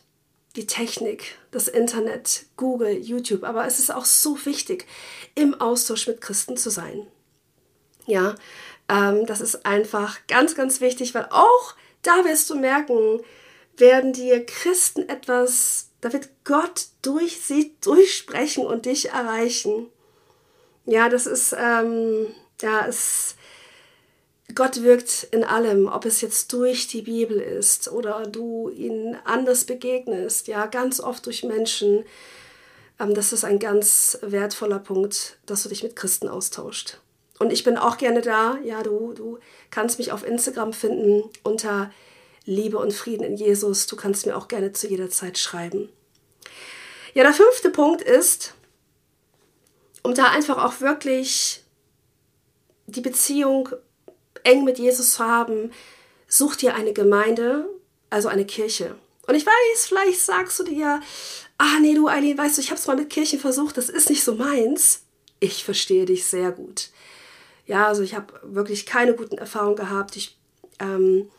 die 0.56 0.66
Technik, 0.66 1.36
das 1.50 1.68
Internet, 1.68 2.46
Google, 2.56 2.96
YouTube, 2.96 3.44
aber 3.44 3.66
es 3.66 3.78
ist 3.78 3.92
auch 3.92 4.04
so 4.04 4.38
wichtig, 4.44 4.86
im 5.34 5.60
Austausch 5.60 6.06
mit 6.06 6.20
Christen 6.20 6.56
zu 6.56 6.70
sein. 6.70 7.06
Ja, 8.06 8.36
ähm, 8.88 9.26
das 9.26 9.40
ist 9.40 9.66
einfach 9.66 10.18
ganz, 10.28 10.54
ganz 10.54 10.80
wichtig, 10.80 11.14
weil 11.14 11.26
auch 11.30 11.74
da 12.02 12.24
wirst 12.24 12.50
du 12.50 12.56
merken, 12.56 13.20
werden 13.76 14.12
dir 14.12 14.44
Christen 14.44 15.08
etwas, 15.08 15.90
da 16.00 16.12
wird 16.12 16.28
Gott 16.44 16.86
durch 17.02 17.40
sie 17.40 17.74
durchsprechen 17.80 18.64
und 18.64 18.86
dich 18.86 19.10
erreichen. 19.10 19.88
Ja, 20.86 21.08
das 21.08 21.26
ist, 21.26 21.56
ähm, 21.58 22.26
ja, 22.60 22.86
es 22.86 23.36
Gott 24.54 24.82
wirkt 24.82 25.26
in 25.30 25.42
allem, 25.42 25.88
ob 25.88 26.04
es 26.04 26.20
jetzt 26.20 26.52
durch 26.52 26.86
die 26.86 27.02
Bibel 27.02 27.38
ist 27.38 27.90
oder 27.90 28.26
du 28.26 28.68
ihn 28.68 29.16
anders 29.24 29.64
begegnest, 29.64 30.48
ja, 30.48 30.66
ganz 30.66 31.00
oft 31.00 31.24
durch 31.26 31.44
Menschen. 31.44 32.04
Ähm, 33.00 33.14
das 33.14 33.32
ist 33.32 33.44
ein 33.44 33.58
ganz 33.58 34.18
wertvoller 34.22 34.78
Punkt, 34.78 35.38
dass 35.46 35.62
du 35.62 35.68
dich 35.68 35.82
mit 35.82 35.96
Christen 35.96 36.28
austauscht. 36.28 36.98
Und 37.38 37.52
ich 37.52 37.64
bin 37.64 37.76
auch 37.76 37.96
gerne 37.96 38.20
da. 38.20 38.58
Ja, 38.62 38.82
du, 38.82 39.12
du 39.12 39.38
kannst 39.70 39.98
mich 39.98 40.12
auf 40.12 40.24
Instagram 40.24 40.72
finden 40.72 41.24
unter 41.42 41.90
Liebe 42.44 42.78
und 42.78 42.92
Frieden 42.92 43.24
in 43.24 43.36
Jesus. 43.36 43.86
Du 43.86 43.96
kannst 43.96 44.26
mir 44.26 44.36
auch 44.36 44.48
gerne 44.48 44.72
zu 44.72 44.86
jeder 44.86 45.10
Zeit 45.10 45.38
schreiben. 45.38 45.88
Ja, 47.14 47.22
der 47.22 47.32
fünfte 47.32 47.70
Punkt 47.70 48.02
ist, 48.02 48.54
um 50.02 50.14
da 50.14 50.26
einfach 50.30 50.62
auch 50.62 50.80
wirklich 50.80 51.64
die 52.86 53.00
Beziehung 53.00 53.70
eng 54.44 54.64
mit 54.64 54.78
Jesus 54.78 55.14
zu 55.14 55.24
haben, 55.24 55.72
such 56.28 56.56
dir 56.56 56.74
eine 56.74 56.92
Gemeinde, 56.92 57.68
also 58.10 58.28
eine 58.28 58.46
Kirche. 58.46 58.94
Und 59.26 59.34
ich 59.34 59.46
weiß, 59.46 59.86
vielleicht 59.86 60.20
sagst 60.20 60.58
du 60.60 60.64
dir, 60.64 61.00
ah 61.58 61.78
nee, 61.80 61.94
du 61.94 62.08
Eileen, 62.08 62.38
weißt 62.38 62.56
du, 62.56 62.60
ich 62.60 62.70
habe 62.70 62.78
es 62.78 62.86
mal 62.86 62.96
mit 62.96 63.10
Kirchen 63.10 63.40
versucht, 63.40 63.76
das 63.76 63.88
ist 63.88 64.10
nicht 64.10 64.22
so 64.22 64.34
meins. 64.34 65.02
Ich 65.40 65.64
verstehe 65.64 66.04
dich 66.04 66.24
sehr 66.24 66.52
gut. 66.52 66.90
Ja, 67.66 67.88
also 67.88 68.02
ich 68.02 68.14
habe 68.14 68.32
wirklich 68.42 68.86
keine 68.86 69.14
guten 69.14 69.38
Erfahrungen 69.38 69.76
gehabt. 69.76 70.16
Ich 70.16 70.36
ähm, 70.78 71.30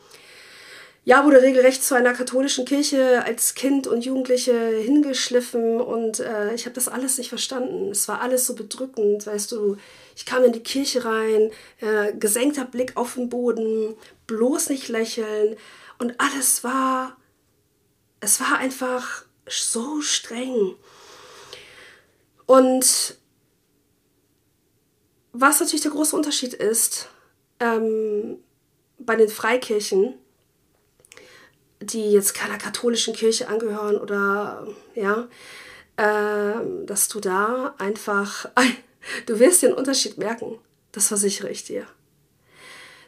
ja, 1.08 1.24
wurde 1.24 1.44
regelrecht 1.44 1.84
zu 1.84 1.94
einer 1.94 2.14
katholischen 2.14 2.66
Kirche 2.66 3.24
als 3.24 3.54
Kind 3.54 3.86
und 3.86 4.04
Jugendliche 4.04 4.58
hingeschliffen 4.78 5.80
und 5.80 6.20
äh, 6.20 6.56
ich 6.56 6.66
habe 6.66 6.74
das 6.74 6.88
alles 6.88 7.20
nicht 7.20 7.30
verstanden. 7.30 7.92
Es 7.92 8.08
war 8.08 8.22
alles 8.22 8.48
so 8.48 8.56
bedrückend, 8.56 9.28
weißt 9.28 9.52
du. 9.52 9.78
Ich 10.16 10.26
kam 10.26 10.44
in 10.44 10.52
die 10.52 10.64
Kirche 10.64 11.06
rein, 11.06 11.52
äh, 11.80 12.12
gesenkter 12.14 12.66
Blick 12.66 12.98
auf 12.98 13.14
den 13.14 13.30
Boden, 13.30 13.96
bloß 14.26 14.70
nicht 14.70 14.88
lächeln 14.88 15.58
und 16.00 16.20
alles 16.20 16.64
war, 16.64 17.16
es 18.20 18.40
war 18.40 18.58
einfach 18.58 19.26
so 19.48 20.02
streng. 20.02 20.76
Und 22.48 23.20
was 25.34 25.60
natürlich 25.60 25.84
der 25.84 25.92
große 25.92 26.16
Unterschied 26.16 26.56
ist 26.56 27.10
ähm, 27.60 28.40
bei 28.98 29.16
den 29.16 29.30
Freikirchen, 29.30 30.16
die 31.82 32.12
jetzt 32.12 32.34
keiner 32.34 32.58
katholischen 32.58 33.14
Kirche 33.14 33.48
angehören 33.48 33.98
oder 33.98 34.68
ja, 34.96 35.28
äh, 35.98 36.86
dass 36.86 37.08
du 37.08 37.20
da 37.20 37.76
einfach, 37.78 38.48
du 39.26 39.40
wirst 39.40 39.64
den 39.64 39.74
Unterschied 39.74 40.18
merken, 40.18 40.58
das 40.92 41.08
versichere 41.08 41.50
ich 41.50 41.64
dir. 41.64 41.86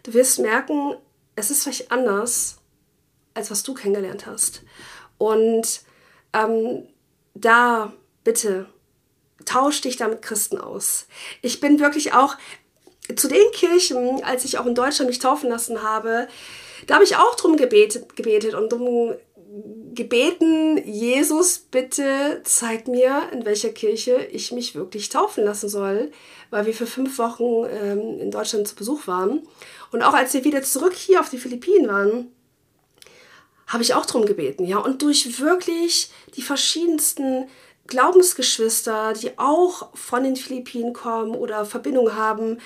Du 0.03 0.13
wirst 0.13 0.39
merken, 0.39 0.95
es 1.35 1.51
ist 1.51 1.63
vielleicht 1.63 1.91
anders, 1.91 2.57
als 3.33 3.51
was 3.51 3.63
du 3.63 3.73
kennengelernt 3.73 4.25
hast. 4.25 4.63
Und 5.17 5.81
ähm, 6.33 6.87
da 7.33 7.93
bitte 8.23 8.67
tausch 9.45 9.81
dich 9.81 9.97
da 9.97 10.07
mit 10.07 10.21
Christen 10.21 10.57
aus. 10.57 11.07
Ich 11.41 11.59
bin 11.59 11.79
wirklich 11.79 12.13
auch 12.13 12.35
zu 13.15 13.27
den 13.27 13.51
Kirchen, 13.53 14.23
als 14.23 14.43
ich 14.43 14.57
auch 14.57 14.65
in 14.65 14.75
Deutschland 14.75 15.09
mich 15.09 15.19
taufen 15.19 15.49
lassen 15.49 15.81
habe, 15.81 16.27
da 16.87 16.95
habe 16.95 17.03
ich 17.03 17.15
auch 17.17 17.35
drum 17.35 17.57
gebetet, 17.57 18.15
gebetet 18.15 18.53
und 18.53 18.71
drum 18.71 19.15
gebeten, 19.93 20.77
Jesus, 20.85 21.57
bitte 21.59 22.41
zeig 22.43 22.87
mir, 22.87 23.29
in 23.33 23.45
welcher 23.45 23.69
Kirche 23.69 24.15
ich 24.31 24.51
mich 24.51 24.75
wirklich 24.75 25.09
taufen 25.09 25.43
lassen 25.43 25.69
soll, 25.69 26.11
weil 26.49 26.65
wir 26.65 26.73
für 26.73 26.85
fünf 26.85 27.17
Wochen 27.17 27.65
ähm, 27.69 28.19
in 28.19 28.31
Deutschland 28.31 28.67
zu 28.67 28.75
Besuch 28.75 29.07
waren. 29.07 29.47
Und 29.91 30.03
auch 30.03 30.13
als 30.13 30.33
wir 30.33 30.43
wieder 30.43 30.61
zurück 30.61 30.93
hier 30.93 31.19
auf 31.19 31.29
die 31.29 31.39
Philippinen 31.39 31.87
waren, 31.87 32.31
habe 33.67 33.83
ich 33.83 33.95
auch 33.95 34.05
drum 34.05 34.25
gebeten, 34.25 34.63
ja. 34.65 34.77
Und 34.77 35.01
durch 35.01 35.41
wirklich 35.41 36.09
die 36.35 36.41
verschiedensten 36.41 37.49
Glaubensgeschwister, 37.87 39.13
die 39.13 39.37
auch 39.37 39.89
von 39.93 40.23
den 40.23 40.35
Philippinen 40.35 40.93
kommen 40.93 41.35
oder 41.35 41.65
Verbindung 41.65 42.15
haben, 42.15 42.59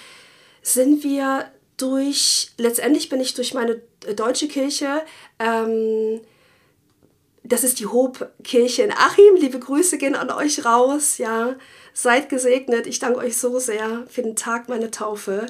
sind 0.62 1.04
wir 1.04 1.52
durch, 1.82 2.52
letztendlich 2.58 3.10
bin 3.10 3.22
ich 3.22 3.34
durch 3.34 3.54
meine 3.54 3.82
deutsche 4.15 4.48
Kirche, 4.48 5.02
ähm, 5.39 6.22
das 7.44 7.63
ist 7.63 7.80
die 7.80 7.88
Hobkirche 7.88 8.84
in 8.84 8.91
Achim. 8.91 9.36
Liebe 9.36 9.60
Grüße 9.60 9.98
gehen 9.98 10.15
an 10.15 10.30
euch 10.30 10.63
raus. 10.63 11.17
Ja, 11.17 11.56
seid 11.94 12.30
gesegnet. 12.30 12.88
Ich 12.88 13.00
danke 13.00 13.20
euch 13.20 13.38
so 13.38 13.60
sehr 13.60 14.06
für 14.08 14.22
den 14.22 14.36
Tag 14.36 14.70
meiner 14.70 14.91
Taufe. 14.91 15.48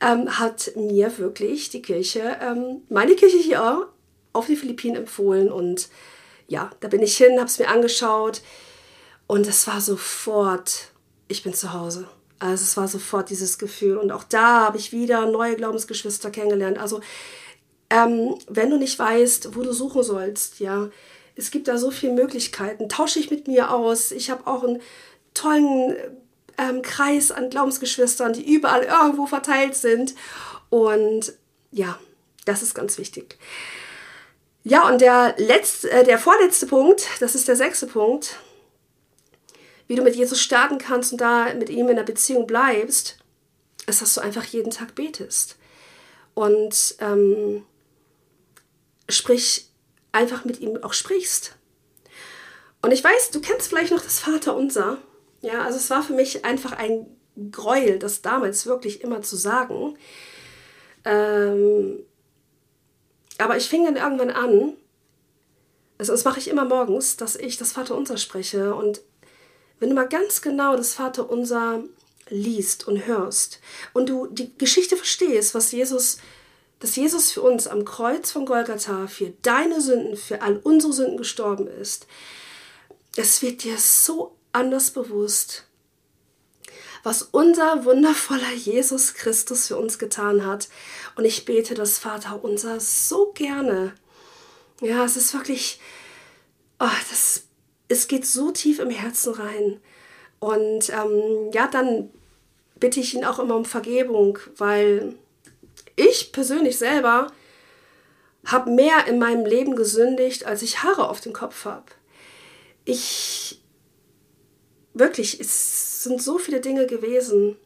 Ähm, 0.00 0.38
hat 0.38 0.72
mir 0.74 1.16
wirklich 1.18 1.70
die 1.70 1.80
Kirche, 1.80 2.38
ähm, 2.40 2.82
meine 2.88 3.14
Kirche 3.14 3.38
hier 3.38 3.88
auf 4.32 4.46
die 4.46 4.56
Philippinen 4.56 4.96
empfohlen. 4.96 5.50
Und 5.50 5.88
ja, 6.48 6.70
da 6.80 6.88
bin 6.88 7.02
ich 7.02 7.16
hin, 7.16 7.38
habe 7.38 7.46
es 7.46 7.58
mir 7.58 7.68
angeschaut. 7.68 8.42
Und 9.28 9.46
es 9.46 9.66
war 9.66 9.80
sofort, 9.80 10.88
ich 11.28 11.44
bin 11.44 11.54
zu 11.54 11.72
Hause. 11.72 12.08
Also 12.42 12.64
es 12.64 12.76
war 12.76 12.88
sofort 12.88 13.30
dieses 13.30 13.58
Gefühl. 13.58 13.96
Und 13.96 14.10
auch 14.10 14.24
da 14.24 14.62
habe 14.62 14.78
ich 14.78 14.92
wieder 14.92 15.26
neue 15.26 15.54
Glaubensgeschwister 15.54 16.30
kennengelernt. 16.30 16.78
Also 16.78 17.00
ähm, 17.88 18.34
wenn 18.48 18.70
du 18.70 18.78
nicht 18.78 18.98
weißt, 18.98 19.54
wo 19.54 19.62
du 19.62 19.72
suchen 19.72 20.02
sollst, 20.02 20.58
ja, 20.58 20.88
es 21.36 21.50
gibt 21.50 21.68
da 21.68 21.78
so 21.78 21.90
viele 21.90 22.12
Möglichkeiten. 22.12 22.88
Tausche 22.88 23.20
ich 23.20 23.30
mit 23.30 23.46
mir 23.46 23.70
aus. 23.70 24.10
Ich 24.10 24.30
habe 24.30 24.46
auch 24.46 24.64
einen 24.64 24.82
tollen 25.34 25.94
ähm, 26.58 26.82
Kreis 26.82 27.30
an 27.30 27.48
Glaubensgeschwistern, 27.48 28.32
die 28.32 28.52
überall 28.52 28.82
irgendwo 28.82 29.26
verteilt 29.26 29.76
sind. 29.76 30.14
Und 30.68 31.32
ja, 31.70 31.98
das 32.44 32.62
ist 32.62 32.74
ganz 32.74 32.98
wichtig. 32.98 33.38
Ja, 34.64 34.88
und 34.88 35.00
der, 35.00 35.34
letzte, 35.38 35.90
äh, 35.90 36.04
der 36.04 36.18
vorletzte 36.18 36.66
Punkt, 36.66 37.06
das 37.20 37.34
ist 37.34 37.48
der 37.48 37.56
sechste 37.56 37.86
Punkt, 37.86 38.36
wie 39.92 39.96
du 39.96 40.02
mit 40.02 40.16
Jesus 40.16 40.40
starten 40.40 40.78
kannst 40.78 41.12
und 41.12 41.20
da 41.20 41.52
mit 41.52 41.68
ihm 41.68 41.86
in 41.90 41.96
der 41.96 42.02
Beziehung 42.02 42.46
bleibst, 42.46 43.18
ist, 43.86 44.00
dass 44.00 44.14
du 44.14 44.22
einfach 44.22 44.44
jeden 44.46 44.70
Tag 44.70 44.94
betest. 44.94 45.58
Und 46.32 46.94
ähm, 47.00 47.66
sprich, 49.06 49.68
einfach 50.10 50.46
mit 50.46 50.60
ihm 50.60 50.82
auch 50.82 50.94
sprichst. 50.94 51.56
Und 52.80 52.90
ich 52.90 53.04
weiß, 53.04 53.32
du 53.32 53.42
kennst 53.42 53.68
vielleicht 53.68 53.92
noch 53.92 54.00
das 54.02 54.18
Vaterunser. 54.18 54.96
Ja, 55.42 55.62
also 55.62 55.76
es 55.76 55.90
war 55.90 56.02
für 56.02 56.14
mich 56.14 56.42
einfach 56.42 56.72
ein 56.72 57.04
Gräuel, 57.50 57.98
das 57.98 58.22
damals 58.22 58.64
wirklich 58.64 59.02
immer 59.02 59.20
zu 59.20 59.36
sagen. 59.36 59.98
Ähm, 61.04 62.02
aber 63.36 63.58
ich 63.58 63.68
fing 63.68 63.84
dann 63.84 63.96
irgendwann 63.96 64.30
an, 64.30 64.72
also 65.98 66.12
das 66.12 66.24
mache 66.24 66.38
ich 66.38 66.48
immer 66.48 66.64
morgens, 66.64 67.18
dass 67.18 67.36
ich 67.36 67.58
das 67.58 67.72
Vaterunser 67.72 68.16
spreche. 68.16 68.74
Und 68.74 69.02
wenn 69.82 69.88
du 69.88 69.96
mal 69.96 70.08
ganz 70.08 70.42
genau 70.42 70.76
das 70.76 70.94
Vaterunser 70.94 71.82
liest 72.28 72.86
und 72.86 73.04
hörst 73.04 73.58
und 73.92 74.08
du 74.08 74.28
die 74.28 74.56
Geschichte 74.56 74.96
verstehst, 74.96 75.56
was 75.56 75.72
Jesus 75.72 76.18
dass 76.78 76.96
Jesus 76.96 77.30
für 77.30 77.42
uns 77.42 77.68
am 77.68 77.84
Kreuz 77.84 78.32
von 78.32 78.44
Golgatha 78.44 79.06
für 79.06 79.32
deine 79.42 79.80
Sünden, 79.80 80.16
für 80.16 80.42
all 80.42 80.56
unsere 80.56 80.92
Sünden 80.92 81.16
gestorben 81.16 81.68
ist, 81.68 82.08
es 83.16 83.40
wird 83.42 83.62
dir 83.62 83.78
so 83.78 84.36
anders 84.52 84.90
bewusst, 84.90 85.64
was 87.04 87.22
unser 87.22 87.84
wundervoller 87.84 88.52
Jesus 88.52 89.14
Christus 89.14 89.68
für 89.68 89.76
uns 89.76 89.98
getan 89.98 90.44
hat. 90.44 90.68
Und 91.14 91.24
ich 91.24 91.44
bete 91.44 91.74
das 91.74 91.98
Vater 91.98 92.42
unser 92.42 92.80
so 92.80 93.32
gerne. 93.32 93.94
Ja, 94.80 95.04
es 95.04 95.16
ist 95.16 95.34
wirklich, 95.34 95.80
oh, 96.80 96.88
das, 97.10 97.44
es 97.92 98.08
geht 98.08 98.26
so 98.26 98.50
tief 98.50 98.78
im 98.78 98.90
Herzen 98.90 99.34
rein. 99.34 99.80
Und 100.40 100.88
ähm, 100.90 101.50
ja, 101.52 101.68
dann 101.68 102.10
bitte 102.80 103.00
ich 103.00 103.14
ihn 103.14 103.24
auch 103.24 103.38
immer 103.38 103.54
um 103.54 103.64
Vergebung, 103.64 104.38
weil 104.56 105.14
ich 105.94 106.32
persönlich 106.32 106.78
selber 106.78 107.28
habe 108.46 108.70
mehr 108.70 109.06
in 109.06 109.18
meinem 109.18 109.46
Leben 109.46 109.76
gesündigt, 109.76 110.46
als 110.46 110.62
ich 110.62 110.82
Haare 110.82 111.08
auf 111.08 111.20
dem 111.20 111.32
Kopf 111.32 111.64
habe. 111.64 111.84
Ich 112.84 113.60
wirklich, 114.94 115.38
es 115.38 116.02
sind 116.02 116.20
so 116.20 116.38
viele 116.38 116.60
Dinge 116.60 116.86
gewesen. 116.86 117.56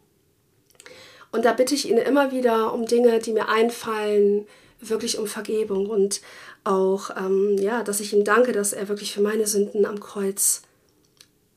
Und 1.32 1.44
da 1.44 1.52
bitte 1.52 1.74
ich 1.74 1.88
ihn 1.88 1.98
immer 1.98 2.30
wieder 2.30 2.72
um 2.72 2.86
Dinge, 2.86 3.18
die 3.20 3.32
mir 3.32 3.48
einfallen, 3.48 4.46
wirklich 4.80 5.18
um 5.18 5.26
Vergebung 5.26 5.88
und 5.88 6.20
auch, 6.64 7.10
ähm, 7.16 7.56
ja, 7.58 7.82
dass 7.82 8.00
ich 8.00 8.12
ihm 8.12 8.24
danke, 8.24 8.52
dass 8.52 8.72
er 8.72 8.88
wirklich 8.88 9.12
für 9.12 9.20
meine 9.20 9.46
Sünden 9.46 9.86
am 9.86 10.00
Kreuz 10.00 10.62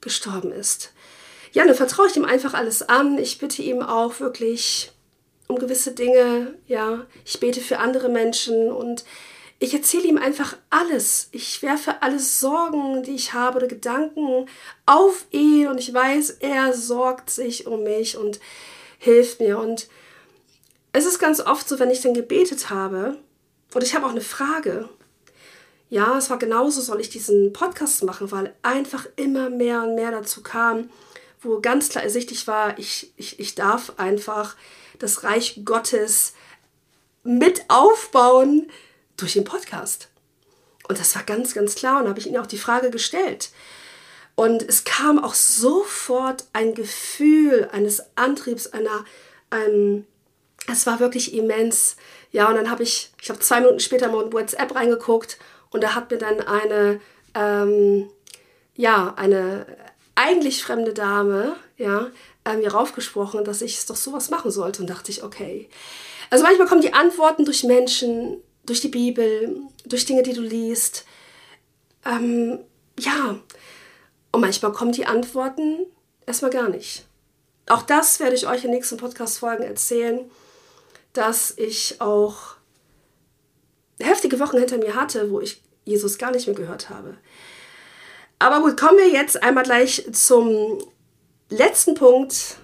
gestorben 0.02 0.52
ist. 0.52 0.94
Ja, 1.52 1.66
dann 1.66 1.76
vertraue 1.76 2.08
ich 2.08 2.16
ihm 2.16 2.26
einfach 2.26 2.54
alles 2.54 2.84
an. 2.84 3.18
Ich 3.18 3.40
bitte 3.40 3.62
ihm 3.62 3.82
auch 3.82 4.20
wirklich 4.20 4.92
um 5.48 5.58
gewisse 5.58 5.94
Dinge, 5.94 6.54
ja, 6.68 7.06
ich 7.26 7.40
bete 7.40 7.60
für 7.60 7.80
andere 7.80 8.08
Menschen 8.08 8.72
und 8.72 9.04
ich 9.58 9.74
erzähle 9.74 10.08
ihm 10.08 10.18
einfach 10.18 10.56
alles. 10.70 11.28
Ich 11.32 11.62
werfe 11.62 12.02
alle 12.02 12.20
Sorgen, 12.20 13.04
die 13.04 13.16
ich 13.16 13.34
habe 13.34 13.58
oder 13.58 13.68
Gedanken 13.68 14.46
auf 14.86 15.26
ihn 15.32 15.68
und 15.68 15.80
ich 15.80 15.94
weiß, 15.94 16.38
er 16.40 16.74
sorgt 16.74 17.30
sich 17.30 17.68
um 17.68 17.84
mich 17.84 18.16
und 18.16 18.40
hilft 19.00 19.42
mir. 19.42 19.60
Und 19.60 19.88
es 20.92 21.06
ist 21.06 21.20
ganz 21.20 21.40
oft 21.40 21.68
so, 21.68 21.80
wenn 21.80 21.92
ich 21.92 22.02
dann 22.02 22.14
gebetet 22.14 22.70
habe 22.70 23.18
und 23.74 23.84
ich 23.84 23.96
habe 23.96 24.06
auch 24.06 24.12
eine 24.12 24.22
Frage. 24.22 24.90
Ja, 25.90 26.18
es 26.18 26.30
war 26.30 26.38
genauso, 26.38 26.82
soll 26.82 27.02
ich 27.02 27.10
diesen 27.10 27.52
Podcast 27.54 28.04
machen, 28.04 28.32
weil 28.32 28.54
einfach 28.62 29.08
immer 29.16 29.50
mehr 29.50 29.84
und 29.84 29.96
mehr 29.96 30.12
dazu 30.12 30.44
kam, 30.44 30.90
wo 31.42 31.60
ganz 31.62 31.90
klar 31.90 32.04
ersichtlich 32.04 32.48
war, 32.48 32.78
ich, 32.78 33.12
ich, 33.18 33.40
ich 33.40 33.56
darf 33.56 33.94
einfach 33.98 34.56
das 35.00 35.24
Reich 35.24 35.62
Gottes 35.66 36.34
mit 37.24 37.64
aufbauen 37.70 38.70
durch 39.18 39.34
den 39.34 39.44
Podcast. 39.44 40.10
Und 40.88 41.00
das 41.00 41.16
war 41.16 41.24
ganz, 41.24 41.54
ganz 41.54 41.76
klar. 41.76 42.02
Und 42.02 42.10
habe 42.10 42.20
ich 42.20 42.28
ihnen 42.28 42.38
auch 42.38 42.48
die 42.48 42.58
Frage 42.58 42.90
gestellt. 42.90 43.52
Und 44.36 44.64
es 44.64 44.84
kam 44.84 45.24
auch 45.24 45.34
sofort 45.34 46.46
ein 46.54 46.74
Gefühl 46.74 47.70
eines 47.72 48.02
Antriebs, 48.16 48.68
einer, 48.68 49.06
ein, 49.50 50.08
es 50.72 50.86
war 50.86 51.00
wirklich 51.00 51.34
immens. 51.34 51.96
Ja, 52.32 52.48
und 52.50 52.56
dann 52.56 52.70
habe 52.70 52.84
ich, 52.84 53.12
ich 53.22 53.30
habe 53.30 53.40
zwei 53.40 53.60
Minuten 53.60 53.80
später 53.80 54.12
mal 54.12 54.26
in 54.26 54.34
WhatsApp 54.34 54.76
reingeguckt 54.76 55.38
und 55.72 55.84
da 55.84 55.96
hat 55.96 56.12
mir 56.12 56.18
dann 56.18 56.42
eine, 56.42 57.00
ähm, 57.36 58.10
ja, 58.76 59.14
eine 59.16 59.66
eigentlich 60.16 60.64
fremde 60.64 60.94
Dame, 60.94 61.56
ja, 61.78 62.12
äh, 62.46 62.58
mir 62.58 62.72
raufgesprochen, 62.72 63.44
dass 63.44 63.62
ich 63.62 63.86
doch 63.86 63.96
sowas 63.96 64.30
machen 64.30 64.52
sollte. 64.52 64.82
Und 64.82 64.90
dachte 64.90 65.12
ich, 65.12 65.24
okay. 65.24 65.70
Also 66.30 66.44
manchmal 66.44 66.68
kommen 66.68 66.82
die 66.82 66.94
Antworten 66.94 67.46
durch 67.46 67.64
Menschen, 67.64 68.42
durch 68.66 68.82
die 68.82 68.90
Bibel, 68.90 69.56
durch 69.86 70.06
Dinge, 70.06 70.24
die 70.24 70.34
du 70.34 70.42
liest. 70.42 71.06
Ähm, 72.06 72.60
ja. 73.00 73.40
Und 74.32 74.42
manchmal 74.42 74.74
kommen 74.74 74.92
die 74.92 75.06
Antworten 75.06 75.86
erstmal 76.26 76.52
gar 76.52 76.70
nicht. 76.70 77.06
Auch 77.68 77.84
das 77.84 78.20
werde 78.20 78.36
ich 78.36 78.48
euch 78.48 78.64
in 78.64 78.72
nächsten 78.72 78.98
Podcast-Folgen 78.98 79.64
erzählen, 79.64 80.30
dass 81.20 81.54
ich 81.58 82.00
auch 82.00 82.56
heftige 84.00 84.40
Wochen 84.40 84.58
hinter 84.58 84.78
mir 84.78 84.96
hatte, 84.96 85.30
wo 85.32 85.42
ich 85.42 85.62
Jesus 85.84 86.18
gar 86.18 86.32
nicht 86.32 86.48
mehr 86.48 86.56
gehört 86.56 86.90
habe. 86.90 87.18
Aber 88.40 88.62
gut, 88.62 88.80
kommen 88.80 88.98
wir 88.98 89.10
jetzt 89.10 89.44
einmal 89.44 89.66
gleich 89.66 90.08
zum 90.14 90.82
letzten 91.50 91.94
Punkt, 91.94 92.56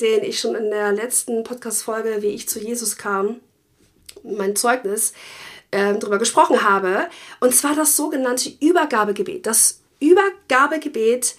den 0.00 0.22
ich 0.22 0.38
schon 0.38 0.54
in 0.54 0.70
der 0.70 0.92
letzten 0.92 1.42
Podcast-Folge, 1.42 2.22
wie 2.22 2.28
ich 2.28 2.48
zu 2.48 2.60
Jesus 2.60 2.96
kam, 2.96 3.40
mein 4.22 4.54
Zeugnis, 4.54 5.12
äh, 5.72 5.98
darüber 5.98 6.18
gesprochen 6.18 6.62
habe. 6.62 7.08
Und 7.40 7.52
zwar 7.52 7.74
das 7.74 7.96
sogenannte 7.96 8.52
Übergabegebet. 8.60 9.44
Das 9.44 9.80
Übergabegebet 9.98 11.34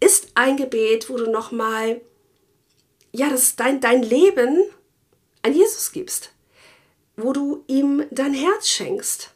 ist 0.00 0.28
ein 0.34 0.58
Gebet, 0.58 1.08
wo 1.08 1.16
du 1.16 1.30
nochmal, 1.30 2.02
ja, 3.12 3.30
das 3.30 3.56
dein, 3.56 3.80
dein 3.80 4.02
Leben 4.02 4.62
an 5.46 5.54
Jesus 5.54 5.92
gibst. 5.92 6.30
Wo 7.16 7.32
du 7.32 7.64
ihm 7.66 8.04
dein 8.10 8.34
Herz 8.34 8.68
schenkst. 8.68 9.30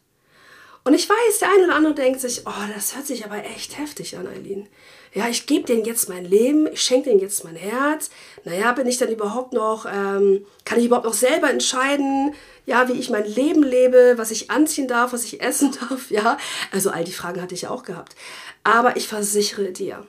Und 0.84 0.94
ich 0.94 1.08
weiß, 1.08 1.38
der 1.40 1.50
eine 1.50 1.64
oder 1.64 1.76
andere 1.76 1.94
denkt 1.94 2.20
sich, 2.20 2.42
oh, 2.46 2.74
das 2.74 2.96
hört 2.96 3.06
sich 3.06 3.24
aber 3.24 3.44
echt 3.44 3.78
heftig 3.78 4.16
an, 4.16 4.26
Eileen. 4.26 4.66
Ja, 5.12 5.28
ich 5.28 5.46
gebe 5.46 5.66
denen 5.66 5.84
jetzt 5.84 6.08
mein 6.08 6.24
Leben, 6.24 6.68
ich 6.72 6.82
schenke 6.82 7.10
denen 7.10 7.20
jetzt 7.20 7.44
mein 7.44 7.56
Herz. 7.56 8.10
Naja, 8.44 8.72
bin 8.72 8.86
ich 8.86 8.96
dann 8.96 9.10
überhaupt 9.10 9.52
noch, 9.52 9.84
ähm, 9.86 10.46
kann 10.64 10.78
ich 10.78 10.86
überhaupt 10.86 11.06
noch 11.06 11.14
selber 11.14 11.50
entscheiden, 11.50 12.34
ja, 12.64 12.88
wie 12.88 12.98
ich 12.98 13.10
mein 13.10 13.26
Leben 13.26 13.62
lebe, 13.62 14.14
was 14.16 14.30
ich 14.30 14.50
anziehen 14.50 14.88
darf, 14.88 15.12
was 15.12 15.24
ich 15.24 15.42
essen 15.42 15.76
darf, 15.90 16.10
ja. 16.10 16.38
Also 16.70 16.90
all 16.90 17.04
die 17.04 17.12
Fragen 17.12 17.42
hatte 17.42 17.54
ich 17.54 17.62
ja 17.62 17.70
auch 17.70 17.82
gehabt. 17.82 18.14
Aber 18.62 18.96
ich 18.96 19.08
versichere 19.08 19.72
dir, 19.72 20.06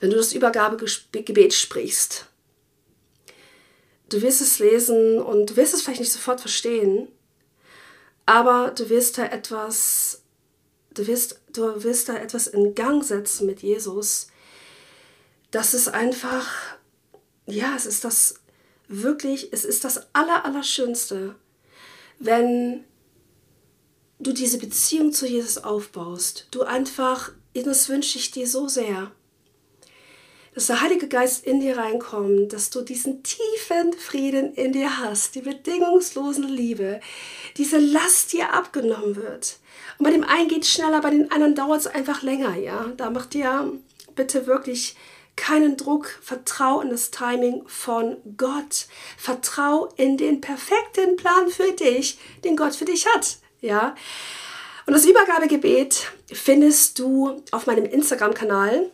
wenn 0.00 0.10
du 0.10 0.16
das 0.16 0.32
Übergabegebet 0.32 1.54
sprichst, 1.54 2.27
du 4.08 4.22
wirst 4.22 4.40
es 4.40 4.58
lesen 4.58 5.20
und 5.20 5.50
du 5.50 5.56
wirst 5.56 5.74
es 5.74 5.82
vielleicht 5.82 6.00
nicht 6.00 6.12
sofort 6.12 6.40
verstehen, 6.40 7.08
aber 8.26 8.70
du 8.70 8.88
wirst 8.88 9.18
da 9.18 9.24
etwas, 9.24 10.22
du 10.94 11.06
wirst, 11.06 11.40
du 11.52 11.82
wirst 11.82 12.08
da 12.08 12.16
etwas 12.16 12.46
in 12.46 12.74
Gang 12.74 13.02
setzen 13.02 13.46
mit 13.46 13.62
Jesus. 13.62 14.28
Das 15.50 15.72
ist 15.72 15.88
einfach, 15.88 16.46
ja, 17.46 17.74
es 17.74 17.86
ist 17.86 18.04
das 18.04 18.34
wirklich, 18.86 19.52
es 19.52 19.64
ist 19.64 19.84
das 19.84 20.14
Allerallerschönste, 20.14 21.34
wenn 22.18 22.84
du 24.18 24.32
diese 24.32 24.58
Beziehung 24.58 25.12
zu 25.12 25.26
Jesus 25.26 25.58
aufbaust. 25.58 26.48
Du 26.50 26.62
einfach, 26.62 27.32
das 27.54 27.88
wünsche 27.88 28.18
ich 28.18 28.30
dir 28.30 28.46
so 28.46 28.68
sehr, 28.68 29.12
dass 30.58 30.66
der 30.66 30.80
Heilige 30.80 31.06
Geist 31.06 31.46
in 31.46 31.60
dir 31.60 31.78
reinkommt, 31.78 32.52
dass 32.52 32.70
du 32.70 32.80
diesen 32.80 33.22
tiefen 33.22 33.92
Frieden 33.92 34.54
in 34.54 34.72
dir 34.72 34.98
hast, 34.98 35.36
die 35.36 35.40
bedingungslose 35.40 36.40
Liebe, 36.40 36.98
diese 37.56 37.78
Last 37.78 38.32
dir 38.32 38.52
abgenommen 38.52 39.14
wird. 39.14 39.58
Und 39.98 40.04
bei 40.04 40.10
dem 40.10 40.24
einen 40.24 40.48
geht 40.48 40.64
es 40.64 40.72
schneller, 40.72 41.00
bei 41.00 41.10
den 41.10 41.30
anderen 41.30 41.54
dauert 41.54 41.82
es 41.82 41.86
einfach 41.86 42.22
länger, 42.22 42.56
ja. 42.56 42.92
Da 42.96 43.08
macht 43.10 43.34
dir 43.34 43.72
bitte 44.16 44.48
wirklich 44.48 44.96
keinen 45.36 45.76
Druck, 45.76 46.08
vertrau 46.20 46.80
in 46.80 46.90
das 46.90 47.12
Timing 47.12 47.62
von 47.68 48.16
Gott. 48.36 48.88
Vertrau 49.16 49.92
in 49.94 50.16
den 50.16 50.40
perfekten 50.40 51.14
Plan 51.14 51.50
für 51.50 51.70
dich, 51.70 52.18
den 52.42 52.56
Gott 52.56 52.74
für 52.74 52.84
dich 52.84 53.06
hat, 53.06 53.36
ja. 53.60 53.94
Und 54.86 54.92
das 54.92 55.04
Übergabegebet 55.04 56.10
findest 56.32 56.98
du 56.98 57.44
auf 57.52 57.68
meinem 57.68 57.84
Instagram-Kanal 57.84 58.90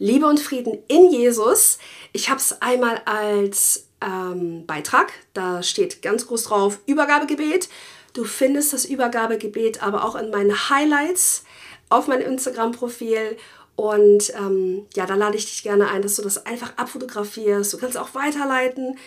Liebe 0.00 0.26
und 0.26 0.40
Frieden 0.40 0.78
in 0.88 1.10
Jesus. 1.10 1.78
Ich 2.14 2.30
habe 2.30 2.40
es 2.40 2.62
einmal 2.62 3.02
als 3.04 3.86
ähm, 4.00 4.64
Beitrag, 4.66 5.12
da 5.34 5.62
steht 5.62 6.00
ganz 6.00 6.26
groß 6.26 6.44
drauf 6.44 6.78
Übergabegebet. 6.86 7.68
Du 8.14 8.24
findest 8.24 8.72
das 8.72 8.86
Übergabegebet 8.86 9.82
aber 9.82 10.04
auch 10.04 10.16
in 10.16 10.30
meinen 10.30 10.70
Highlights 10.70 11.44
auf 11.90 12.08
meinem 12.08 12.26
Instagram-Profil. 12.26 13.36
Und 13.76 14.32
ähm, 14.34 14.86
ja, 14.94 15.04
da 15.04 15.14
lade 15.16 15.36
ich 15.36 15.44
dich 15.44 15.62
gerne 15.62 15.88
ein, 15.88 16.00
dass 16.00 16.16
du 16.16 16.22
das 16.22 16.46
einfach 16.46 16.78
abfotografierst. 16.78 17.70
Du 17.70 17.76
kannst 17.76 17.98
auch 17.98 18.14
weiterleiten, 18.14 18.98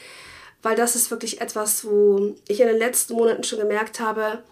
weil 0.62 0.76
das 0.76 0.96
ist 0.96 1.10
wirklich 1.10 1.42
etwas, 1.42 1.86
wo 1.86 2.36
ich 2.48 2.62
in 2.62 2.68
den 2.68 2.78
letzten 2.78 3.16
Monaten 3.16 3.44
schon 3.44 3.60
gemerkt 3.60 4.00
habe, 4.00 4.44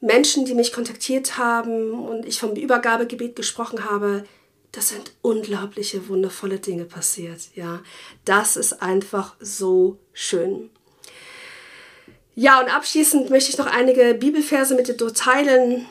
Menschen, 0.00 0.44
die 0.44 0.54
mich 0.54 0.72
kontaktiert 0.72 1.38
haben 1.38 1.92
und 1.92 2.24
ich 2.24 2.38
vom 2.38 2.54
Übergabegebet 2.54 3.34
gesprochen 3.34 3.84
habe, 3.84 4.24
das 4.72 4.90
sind 4.90 5.12
unglaubliche, 5.22 6.08
wundervolle 6.08 6.60
Dinge 6.60 6.84
passiert. 6.84 7.40
Ja, 7.54 7.82
das 8.24 8.56
ist 8.56 8.82
einfach 8.82 9.34
so 9.40 9.98
schön. 10.12 10.70
Ja, 12.36 12.60
und 12.60 12.74
abschließend 12.74 13.30
möchte 13.30 13.50
ich 13.50 13.58
noch 13.58 13.66
einige 13.66 14.14
Bibelverse 14.14 14.74
mit 14.74 14.86
dir 14.86 14.96
teilen. 15.12 15.86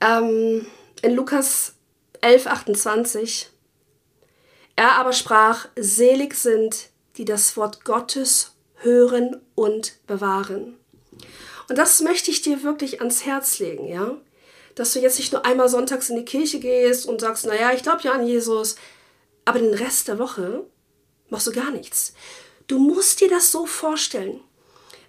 Ähm, 0.00 0.66
in 1.02 1.14
Lukas 1.14 1.74
11, 2.20 2.46
28. 2.48 3.50
Er 4.74 4.92
aber 4.92 5.12
sprach, 5.12 5.68
selig 5.76 6.34
sind, 6.34 6.90
die 7.16 7.24
das 7.24 7.56
Wort 7.56 7.84
Gottes 7.84 8.54
hören 8.76 9.40
und 9.54 9.98
bewahren. 10.08 10.76
Und 11.68 11.78
das 11.78 12.00
möchte 12.00 12.32
ich 12.32 12.42
dir 12.42 12.64
wirklich 12.64 13.00
ans 13.00 13.24
Herz 13.24 13.60
legen, 13.60 13.86
ja 13.86 14.16
dass 14.74 14.92
du 14.92 15.00
jetzt 15.00 15.18
nicht 15.18 15.32
nur 15.32 15.44
einmal 15.44 15.68
sonntags 15.68 16.10
in 16.10 16.16
die 16.16 16.24
Kirche 16.24 16.60
gehst 16.60 17.06
und 17.06 17.20
sagst, 17.20 17.46
naja, 17.46 17.72
ich 17.72 17.82
glaube 17.82 18.02
ja 18.02 18.12
an 18.12 18.26
Jesus, 18.26 18.76
aber 19.44 19.58
den 19.58 19.74
Rest 19.74 20.08
der 20.08 20.18
Woche 20.18 20.64
machst 21.28 21.46
du 21.46 21.52
gar 21.52 21.70
nichts. 21.70 22.14
Du 22.66 22.78
musst 22.78 23.20
dir 23.20 23.28
das 23.28 23.50
so 23.50 23.66
vorstellen. 23.66 24.40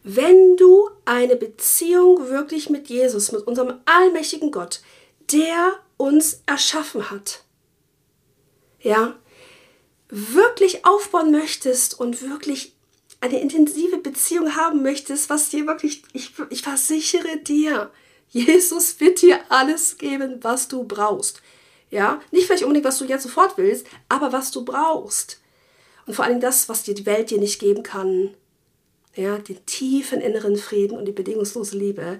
Wenn 0.03 0.57
du 0.57 0.89
eine 1.05 1.35
Beziehung 1.35 2.29
wirklich 2.29 2.69
mit 2.69 2.89
Jesus, 2.89 3.31
mit 3.31 3.47
unserem 3.47 3.79
allmächtigen 3.85 4.51
Gott, 4.51 4.81
der 5.31 5.79
uns 5.97 6.41
erschaffen 6.45 7.09
hat, 7.09 7.43
ja, 8.81 9.15
wirklich 10.09 10.85
aufbauen 10.85 11.31
möchtest 11.31 11.99
und 11.99 12.21
wirklich 12.21 12.75
eine 13.21 13.39
intensive 13.39 13.97
Beziehung 13.97 14.55
haben 14.57 14.83
möchtest, 14.83 15.29
was 15.29 15.49
dir 15.49 15.65
wirklich, 15.65 16.03
ich, 16.11 16.33
ich 16.49 16.61
versichere 16.61 17.37
dir, 17.37 17.89
Jesus 18.33 18.99
wird 18.99 19.21
dir 19.21 19.39
alles 19.49 19.99
geben, 19.99 20.39
was 20.41 20.67
du 20.67 20.83
brauchst. 20.83 21.41
Ja, 21.91 22.19
nicht 22.31 22.47
vielleicht 22.47 22.63
unbedingt, 22.63 22.85
was 22.85 22.97
du 22.97 23.05
jetzt 23.05 23.23
sofort 23.23 23.57
willst, 23.57 23.85
aber 24.09 24.33
was 24.33 24.49
du 24.49 24.65
brauchst. 24.65 25.39
Und 26.07 26.15
vor 26.15 26.25
allem 26.25 26.39
das, 26.39 26.67
was 26.67 26.81
die 26.81 27.05
Welt 27.05 27.29
dir 27.29 27.37
nicht 27.37 27.59
geben 27.59 27.83
kann. 27.83 28.33
Ja, 29.15 29.37
den 29.37 29.63
tiefen 29.67 30.19
inneren 30.19 30.57
Frieden 30.57 30.97
und 30.97 31.05
die 31.05 31.11
bedingungslose 31.11 31.77
Liebe. 31.77 32.19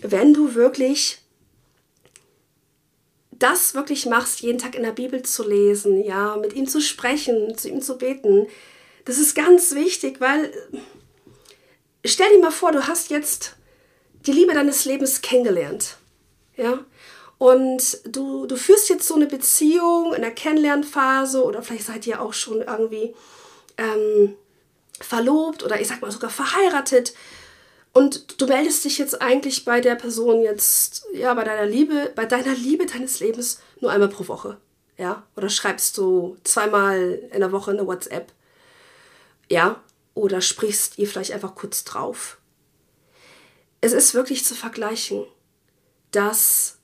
Wenn 0.00 0.32
du 0.32 0.54
wirklich 0.54 1.18
das 3.30 3.74
wirklich 3.74 4.06
machst, 4.06 4.40
jeden 4.40 4.58
Tag 4.58 4.74
in 4.74 4.84
der 4.84 4.92
Bibel 4.92 5.22
zu 5.22 5.46
lesen, 5.46 6.02
ja, 6.02 6.36
mit 6.36 6.54
ihm 6.54 6.66
zu 6.66 6.80
sprechen, 6.80 7.58
zu 7.58 7.68
ihm 7.68 7.82
zu 7.82 7.98
beten, 7.98 8.46
das 9.04 9.18
ist 9.18 9.34
ganz 9.34 9.74
wichtig, 9.74 10.22
weil 10.22 10.50
stell 12.06 12.30
dir 12.32 12.40
mal 12.40 12.50
vor, 12.50 12.72
du 12.72 12.86
hast 12.86 13.10
jetzt 13.10 13.56
die 14.26 14.32
Liebe 14.32 14.54
deines 14.54 14.84
Lebens 14.84 15.22
kennengelernt. 15.22 15.96
Ja? 16.56 16.84
Und 17.38 17.98
du, 18.06 18.46
du 18.46 18.56
führst 18.56 18.88
jetzt 18.88 19.06
so 19.06 19.14
eine 19.14 19.26
Beziehung 19.26 20.14
in 20.14 20.22
der 20.22 20.30
Kennenlernphase 20.30 21.42
oder 21.44 21.62
vielleicht 21.62 21.86
seid 21.86 22.06
ihr 22.06 22.20
auch 22.22 22.32
schon 22.32 22.62
irgendwie 22.62 23.14
ähm, 23.76 24.34
verlobt 25.00 25.62
oder 25.62 25.80
ich 25.80 25.88
sag 25.88 26.00
mal 26.00 26.10
sogar 26.10 26.30
verheiratet. 26.30 27.14
Und 27.92 28.40
du 28.40 28.46
meldest 28.46 28.84
dich 28.84 28.98
jetzt 28.98 29.20
eigentlich 29.20 29.64
bei 29.64 29.80
der 29.80 29.94
Person 29.94 30.42
jetzt, 30.42 31.06
ja, 31.12 31.32
bei 31.34 31.44
deiner 31.44 31.66
Liebe, 31.66 32.12
bei 32.14 32.24
deiner 32.24 32.54
Liebe 32.54 32.86
deines 32.86 33.20
Lebens 33.20 33.60
nur 33.80 33.90
einmal 33.90 34.08
pro 34.08 34.26
Woche. 34.26 34.58
Ja, 34.96 35.24
oder 35.36 35.48
schreibst 35.48 35.98
du 35.98 36.36
zweimal 36.44 37.20
in 37.32 37.40
der 37.40 37.52
Woche 37.52 37.72
eine 37.72 37.86
WhatsApp. 37.86 38.32
Ja, 39.50 39.80
oder 40.14 40.40
sprichst 40.40 40.98
ihr 40.98 41.06
vielleicht 41.06 41.32
einfach 41.32 41.54
kurz 41.54 41.84
drauf. 41.84 42.38
Es 43.84 43.92
ist 43.92 44.14
wirklich 44.14 44.46
zu 44.46 44.54
vergleichen, 44.54 45.26
dass 46.10 46.78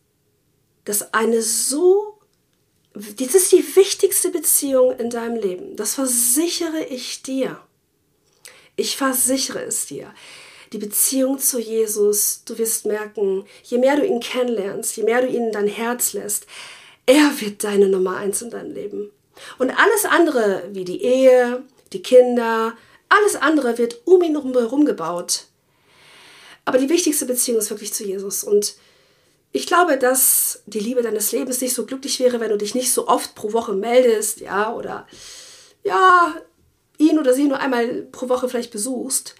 das 0.85 1.15
eine 1.15 1.41
so, 1.41 2.19
das 2.93 3.35
ist 3.35 3.53
die 3.53 3.65
wichtigste 3.75 4.29
Beziehung 4.29 4.95
in 4.99 5.09
deinem 5.09 5.37
Leben. 5.37 5.77
Das 5.77 5.95
versichere 5.95 6.85
ich 6.85 7.23
dir. 7.23 7.59
Ich 8.77 8.99
versichere 8.99 9.63
es 9.63 9.87
dir. 9.87 10.13
Die 10.75 10.79
Beziehung 10.79 11.39
zu 11.39 11.59
Jesus, 11.59 12.43
du 12.45 12.59
wirst 12.59 12.85
merken, 12.85 13.47
je 13.63 13.79
mehr 13.79 13.97
du 13.97 14.05
ihn 14.05 14.21
kennenlernst, 14.21 14.95
je 14.99 15.05
mehr 15.05 15.23
du 15.23 15.29
ihn 15.29 15.47
in 15.47 15.53
dein 15.53 15.69
Herz 15.69 16.13
lässt, 16.13 16.47
er 17.07 17.33
wird 17.41 17.65
deine 17.65 17.89
Nummer 17.89 18.19
eins 18.19 18.43
in 18.43 18.51
deinem 18.51 18.75
Leben. 18.75 19.11
Und 19.59 19.71
alles 19.71 20.05
andere, 20.05 20.65
wie 20.73 20.85
die 20.85 21.03
Ehe, 21.03 21.63
die 21.95 22.03
Kinder, 22.03 22.77
alles 23.09 23.37
andere 23.37 23.79
wird 23.79 24.03
um 24.05 24.21
ihn 24.21 24.37
herum 24.37 24.85
gebaut. 24.85 25.47
Aber 26.65 26.79
die 26.79 26.89
wichtigste 26.89 27.27
Beziehung 27.27 27.59
ist 27.59 27.71
wirklich 27.71 27.93
zu 27.93 28.05
Jesus. 28.05 28.45
Und 28.45 28.75
ich 29.53 29.67
glaube, 29.67 29.99
dass 29.99 30.63
die 30.67 30.81
Liebe 30.81 31.03
deines 31.03 31.33
Lebens 31.33 31.61
nicht 31.61 31.75
so 31.75 31.87
glücklich 31.87 32.21
wäre, 32.21 32.41
wenn 32.41 32.51
du 32.51 32.59
dich 32.59 32.75
nicht 32.75 32.93
so 32.93 33.09
oft 33.09 33.35
pro 33.35 33.53
Woche 33.53 33.73
meldest, 33.73 34.41
ja, 34.41 34.73
oder 34.75 35.07
ja, 35.83 36.35
ihn 36.99 37.19
oder 37.19 37.33
sie 37.33 37.45
nur 37.45 37.59
einmal 37.59 38.03
pro 38.13 38.29
Woche 38.29 38.49
vielleicht 38.49 38.71
besuchst. 38.71 39.35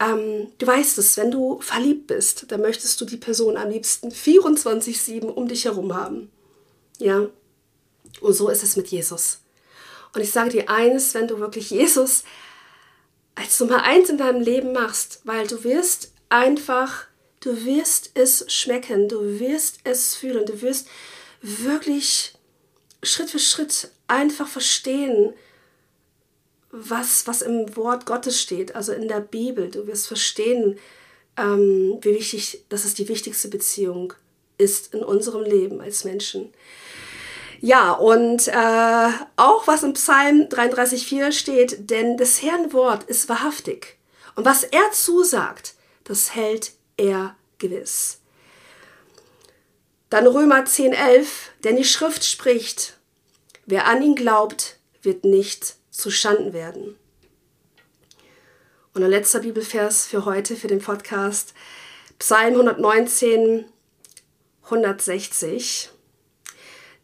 Ähm, 0.00 0.48
du 0.58 0.66
weißt 0.66 0.98
es, 0.98 1.16
wenn 1.16 1.30
du 1.30 1.60
verliebt 1.60 2.06
bist, 2.06 2.46
dann 2.48 2.60
möchtest 2.60 3.00
du 3.00 3.04
die 3.04 3.16
Person 3.16 3.56
am 3.56 3.70
liebsten 3.70 4.08
24-7 4.08 5.26
um 5.26 5.48
dich 5.48 5.66
herum 5.66 5.94
haben. 5.94 6.30
Ja, 6.98 7.28
und 8.20 8.32
so 8.32 8.48
ist 8.48 8.62
es 8.62 8.76
mit 8.76 8.88
Jesus. 8.88 9.40
Und 10.14 10.20
ich 10.20 10.30
sage 10.30 10.50
dir 10.50 10.70
eines, 10.70 11.14
wenn 11.14 11.26
du 11.26 11.40
wirklich 11.40 11.70
Jesus 11.70 12.22
als 13.34 13.60
Nummer 13.60 13.82
eins 13.82 14.08
in 14.08 14.18
deinem 14.18 14.40
Leben 14.40 14.72
machst, 14.72 15.20
weil 15.24 15.46
du 15.46 15.64
wirst 15.64 16.12
einfach, 16.28 17.06
du 17.40 17.64
wirst 17.64 18.10
es 18.14 18.44
schmecken, 18.52 19.08
du 19.08 19.40
wirst 19.40 19.80
es 19.84 20.14
fühlen, 20.14 20.46
du 20.46 20.60
wirst 20.62 20.88
wirklich 21.40 22.34
Schritt 23.02 23.30
für 23.30 23.38
Schritt 23.38 23.90
einfach 24.06 24.48
verstehen, 24.48 25.34
was, 26.70 27.26
was 27.26 27.42
im 27.42 27.76
Wort 27.76 28.06
Gottes 28.06 28.40
steht, 28.40 28.74
also 28.74 28.92
in 28.92 29.06
der 29.06 29.20
Bibel. 29.20 29.70
Du 29.70 29.86
wirst 29.86 30.08
verstehen, 30.08 30.78
ähm, 31.36 31.98
wie 32.00 32.14
wichtig, 32.14 32.64
dass 32.68 32.84
es 32.84 32.94
die 32.94 33.08
wichtigste 33.08 33.48
Beziehung 33.48 34.12
ist 34.58 34.92
in 34.94 35.04
unserem 35.04 35.42
Leben 35.42 35.80
als 35.80 36.04
Menschen. 36.04 36.52
Ja, 37.64 37.92
und 37.92 38.46
äh, 38.46 39.08
auch 39.36 39.66
was 39.66 39.84
im 39.84 39.94
Psalm 39.94 40.48
33,4 40.50 41.32
steht, 41.32 41.88
denn 41.88 42.18
des 42.18 42.42
Herrn 42.42 42.74
Wort 42.74 43.04
ist 43.04 43.30
wahrhaftig. 43.30 43.96
Und 44.34 44.44
was 44.44 44.64
er 44.64 44.92
zusagt, 44.92 45.72
das 46.04 46.34
hält 46.34 46.72
er 46.98 47.34
gewiss. 47.56 48.20
Dann 50.10 50.26
Römer 50.26 50.64
10,11, 50.64 51.26
denn 51.64 51.76
die 51.76 51.84
Schrift 51.84 52.26
spricht, 52.26 52.98
wer 53.64 53.86
an 53.86 54.02
ihn 54.02 54.14
glaubt, 54.14 54.76
wird 55.00 55.24
nicht 55.24 55.76
zu 55.90 56.10
Schanden 56.10 56.52
werden. 56.52 56.98
Und 58.92 59.02
ein 59.02 59.10
letzter 59.10 59.40
Bibelvers 59.40 60.04
für 60.04 60.26
heute, 60.26 60.56
für 60.56 60.68
den 60.68 60.82
Podcast, 60.82 61.54
Psalm 62.18 62.56
119, 62.56 63.64
160. 64.64 65.93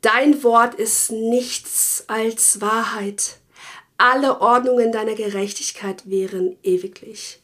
Dein 0.01 0.43
Wort 0.43 0.75
ist 0.75 1.11
nichts 1.11 2.05
als 2.07 2.61
Wahrheit. 2.61 3.39
Alle 3.99 4.41
Ordnungen 4.41 4.93
deiner 4.93 5.15
Gerechtigkeit 5.15 6.09
wären 6.09 6.57
ewiglich. 6.63 7.41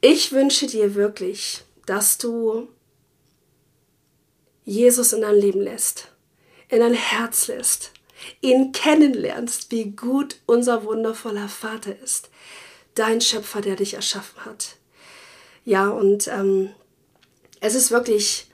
Ich 0.00 0.32
wünsche 0.32 0.66
dir 0.66 0.94
wirklich, 0.94 1.62
dass 1.86 2.16
du 2.16 2.68
Jesus 4.64 5.12
in 5.12 5.20
dein 5.20 5.36
Leben 5.36 5.60
lässt, 5.60 6.08
in 6.68 6.80
dein 6.80 6.94
Herz 6.94 7.48
lässt, 7.48 7.92
ihn 8.40 8.72
kennenlernst, 8.72 9.70
wie 9.70 9.90
gut 9.90 10.36
unser 10.46 10.84
wundervoller 10.84 11.48
Vater 11.48 11.98
ist, 12.02 12.30
dein 12.94 13.20
Schöpfer, 13.20 13.60
der 13.60 13.76
dich 13.76 13.94
erschaffen 13.94 14.44
hat. 14.46 14.76
Ja, 15.66 15.88
und 15.88 16.28
ähm, 16.28 16.70
es 17.60 17.74
ist 17.74 17.90
wirklich 17.90 18.46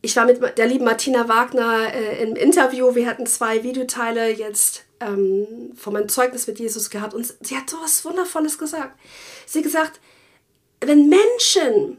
ich 0.00 0.14
war 0.16 0.26
mit 0.26 0.58
der 0.58 0.66
lieben 0.66 0.84
Martina 0.84 1.28
Wagner 1.28 1.92
äh, 1.92 2.22
im 2.22 2.36
Interview. 2.36 2.94
Wir 2.94 3.06
hatten 3.06 3.26
zwei 3.26 3.62
Videoteile 3.64 4.30
jetzt 4.30 4.84
ähm, 5.00 5.72
von 5.76 5.92
meinem 5.92 6.08
Zeugnis 6.08 6.46
mit 6.46 6.58
Jesus 6.58 6.90
gehabt 6.90 7.14
und 7.14 7.34
sie 7.40 7.56
hat 7.56 7.68
so 7.68 7.78
was 7.82 8.04
Wundervolles 8.04 8.58
gesagt. 8.58 8.98
Sie 9.46 9.58
hat 9.58 9.64
gesagt, 9.64 10.00
wenn 10.80 11.08
Menschen 11.08 11.98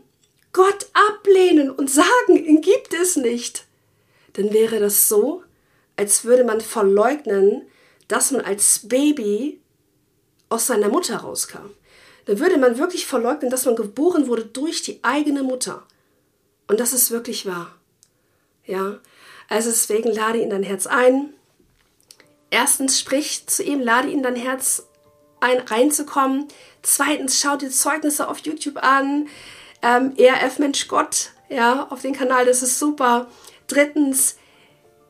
Gott 0.53 0.87
ablehnen 0.93 1.69
und 1.69 1.89
sagen, 1.89 2.35
ihn 2.35 2.61
gibt 2.61 2.93
es 2.93 3.17
nicht, 3.17 3.65
dann 4.33 4.53
wäre 4.53 4.79
das 4.79 5.09
so, 5.09 5.43
als 5.97 6.23
würde 6.23 6.45
man 6.45 6.61
verleugnen, 6.61 7.63
dass 8.07 8.31
man 8.31 8.41
als 8.41 8.87
Baby 8.87 9.59
aus 10.47 10.67
seiner 10.67 10.87
Mutter 10.87 11.17
rauskam. 11.17 11.69
Dann 12.25 12.39
würde 12.39 12.57
man 12.57 12.77
wirklich 12.77 13.05
verleugnen, 13.05 13.51
dass 13.51 13.65
man 13.65 13.75
geboren 13.75 14.27
wurde 14.27 14.45
durch 14.45 14.81
die 14.81 14.99
eigene 15.03 15.43
Mutter. 15.43 15.85
Und 16.67 16.79
das 16.79 16.93
ist 16.93 17.11
wirklich 17.11 17.45
wahr. 17.45 17.78
Ja, 18.69 18.99
also 19.49 19.71
deswegen 19.71 20.11
lade 20.11 20.37
ihn 20.37 20.43
in 20.43 20.49
dein 20.51 20.63
Herz 20.63 20.85
ein. 20.85 21.33
Erstens 22.51 22.99
sprich 22.99 23.47
zu 23.47 23.63
ihm, 23.63 23.79
lade 23.79 24.09
ihn 24.09 24.19
in 24.19 24.23
dein 24.23 24.35
Herz 24.35 24.87
ein, 25.39 25.57
reinzukommen. 25.57 26.47
Zweitens 26.83 27.39
schau 27.39 27.55
dir 27.55 27.71
Zeugnisse 27.71 28.27
auf 28.27 28.37
YouTube 28.39 28.77
an. 28.77 29.27
Ähm, 29.81 30.13
ERF 30.17 30.59
Mensch 30.59 30.87
Gott, 30.87 31.31
ja, 31.49 31.87
auf 31.89 32.03
den 32.03 32.13
Kanal, 32.13 32.45
das 32.45 32.61
ist 32.61 32.77
super. 32.77 33.27
Drittens, 33.65 34.37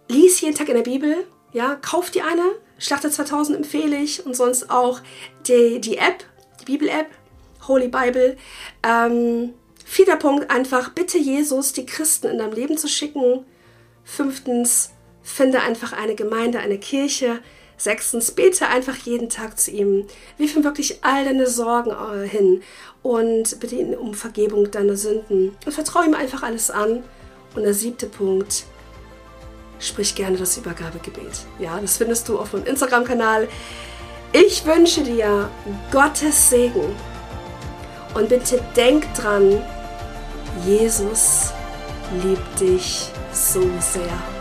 lies 0.08 0.39
jeden 0.39 0.56
Tag 0.56 0.69
in 0.69 0.76
der 0.76 0.84
Bibel, 0.84 1.28
ja, 1.52 1.76
kauf 1.76 2.12
dir 2.12 2.26
eine. 2.26 2.43
Schlachter 2.78 3.12
2000 3.12 3.58
empfehle 3.58 3.98
ich 3.98 4.26
und 4.26 4.38
sonst 4.38 4.69
auch 4.69 5.02
die, 5.48 5.82
die 5.82 5.98
App, 5.98 6.24
die 6.62 6.65
Bibel-App, 6.65 7.08
Holy 7.67 7.89
Bible. 7.89 8.38
Ähm, 8.84 9.54
Vierter 9.91 10.17
Punkt, 10.17 10.52
einfach 10.52 10.89
bitte 10.89 11.17
Jesus, 11.17 11.73
die 11.73 11.88
Christen 11.88 12.28
in 12.28 12.38
deinem 12.38 12.54
Leben 12.54 12.78
zu 12.78 12.88
schicken. 12.88 13.43
Fünftens, 14.04 14.91
finde 15.23 15.62
einfach 15.62 15.93
eine 15.93 16.13
Gemeinde, 16.13 16.60
eine 16.60 16.78
Kirche. 16.78 17.39
Sechstens, 17.75 18.30
bete 18.30 18.67
einfach 18.67 18.95
jeden 18.97 19.30
Tag 19.30 19.60
zu 19.60 19.71
ihm. 19.71 20.06
Wirf 20.38 20.56
ihm 20.56 20.63
wirklich 20.63 20.99
all 21.02 21.25
deine 21.25 21.47
Sorgen 21.47 21.89
äh, 21.89 22.28
hin 22.28 22.62
und 23.02 23.60
bitte 23.60 23.78
ihn 23.78 23.95
um 23.95 24.13
Vergebung 24.13 24.69
deiner 24.69 24.95
Sünden. 24.95 25.58
Und 25.65 25.73
vertraue 25.73 26.06
ihm 26.06 26.13
einfach 26.13 26.43
alles 26.43 26.69
an. 26.69 27.04
Und 27.56 27.63
der 27.63 27.73
siebte 27.73 28.06
Punkt, 28.06 28.65
sprich 29.80 30.13
gerne 30.13 30.38
das 30.38 30.56
Übergabegebet. 30.56 31.32
Ja, 31.58 31.80
das 31.82 31.97
findest 31.97 32.30
du 32.30 32.38
auf 32.38 32.54
meinem 32.54 32.67
Instagram-Kanal. 32.67 33.47
Ich 34.34 34.63
wünsche 34.67 35.02
dir 35.02 35.49
Gottes 35.91 36.52
Segen. 36.52 36.95
Und 38.13 38.30
bitte 38.30 38.63
denk 38.75 39.12
dran, 39.15 39.63
Jesus 40.66 41.54
liebt 42.24 42.60
dich 42.60 43.10
so 43.32 43.62
sehr. 43.80 44.38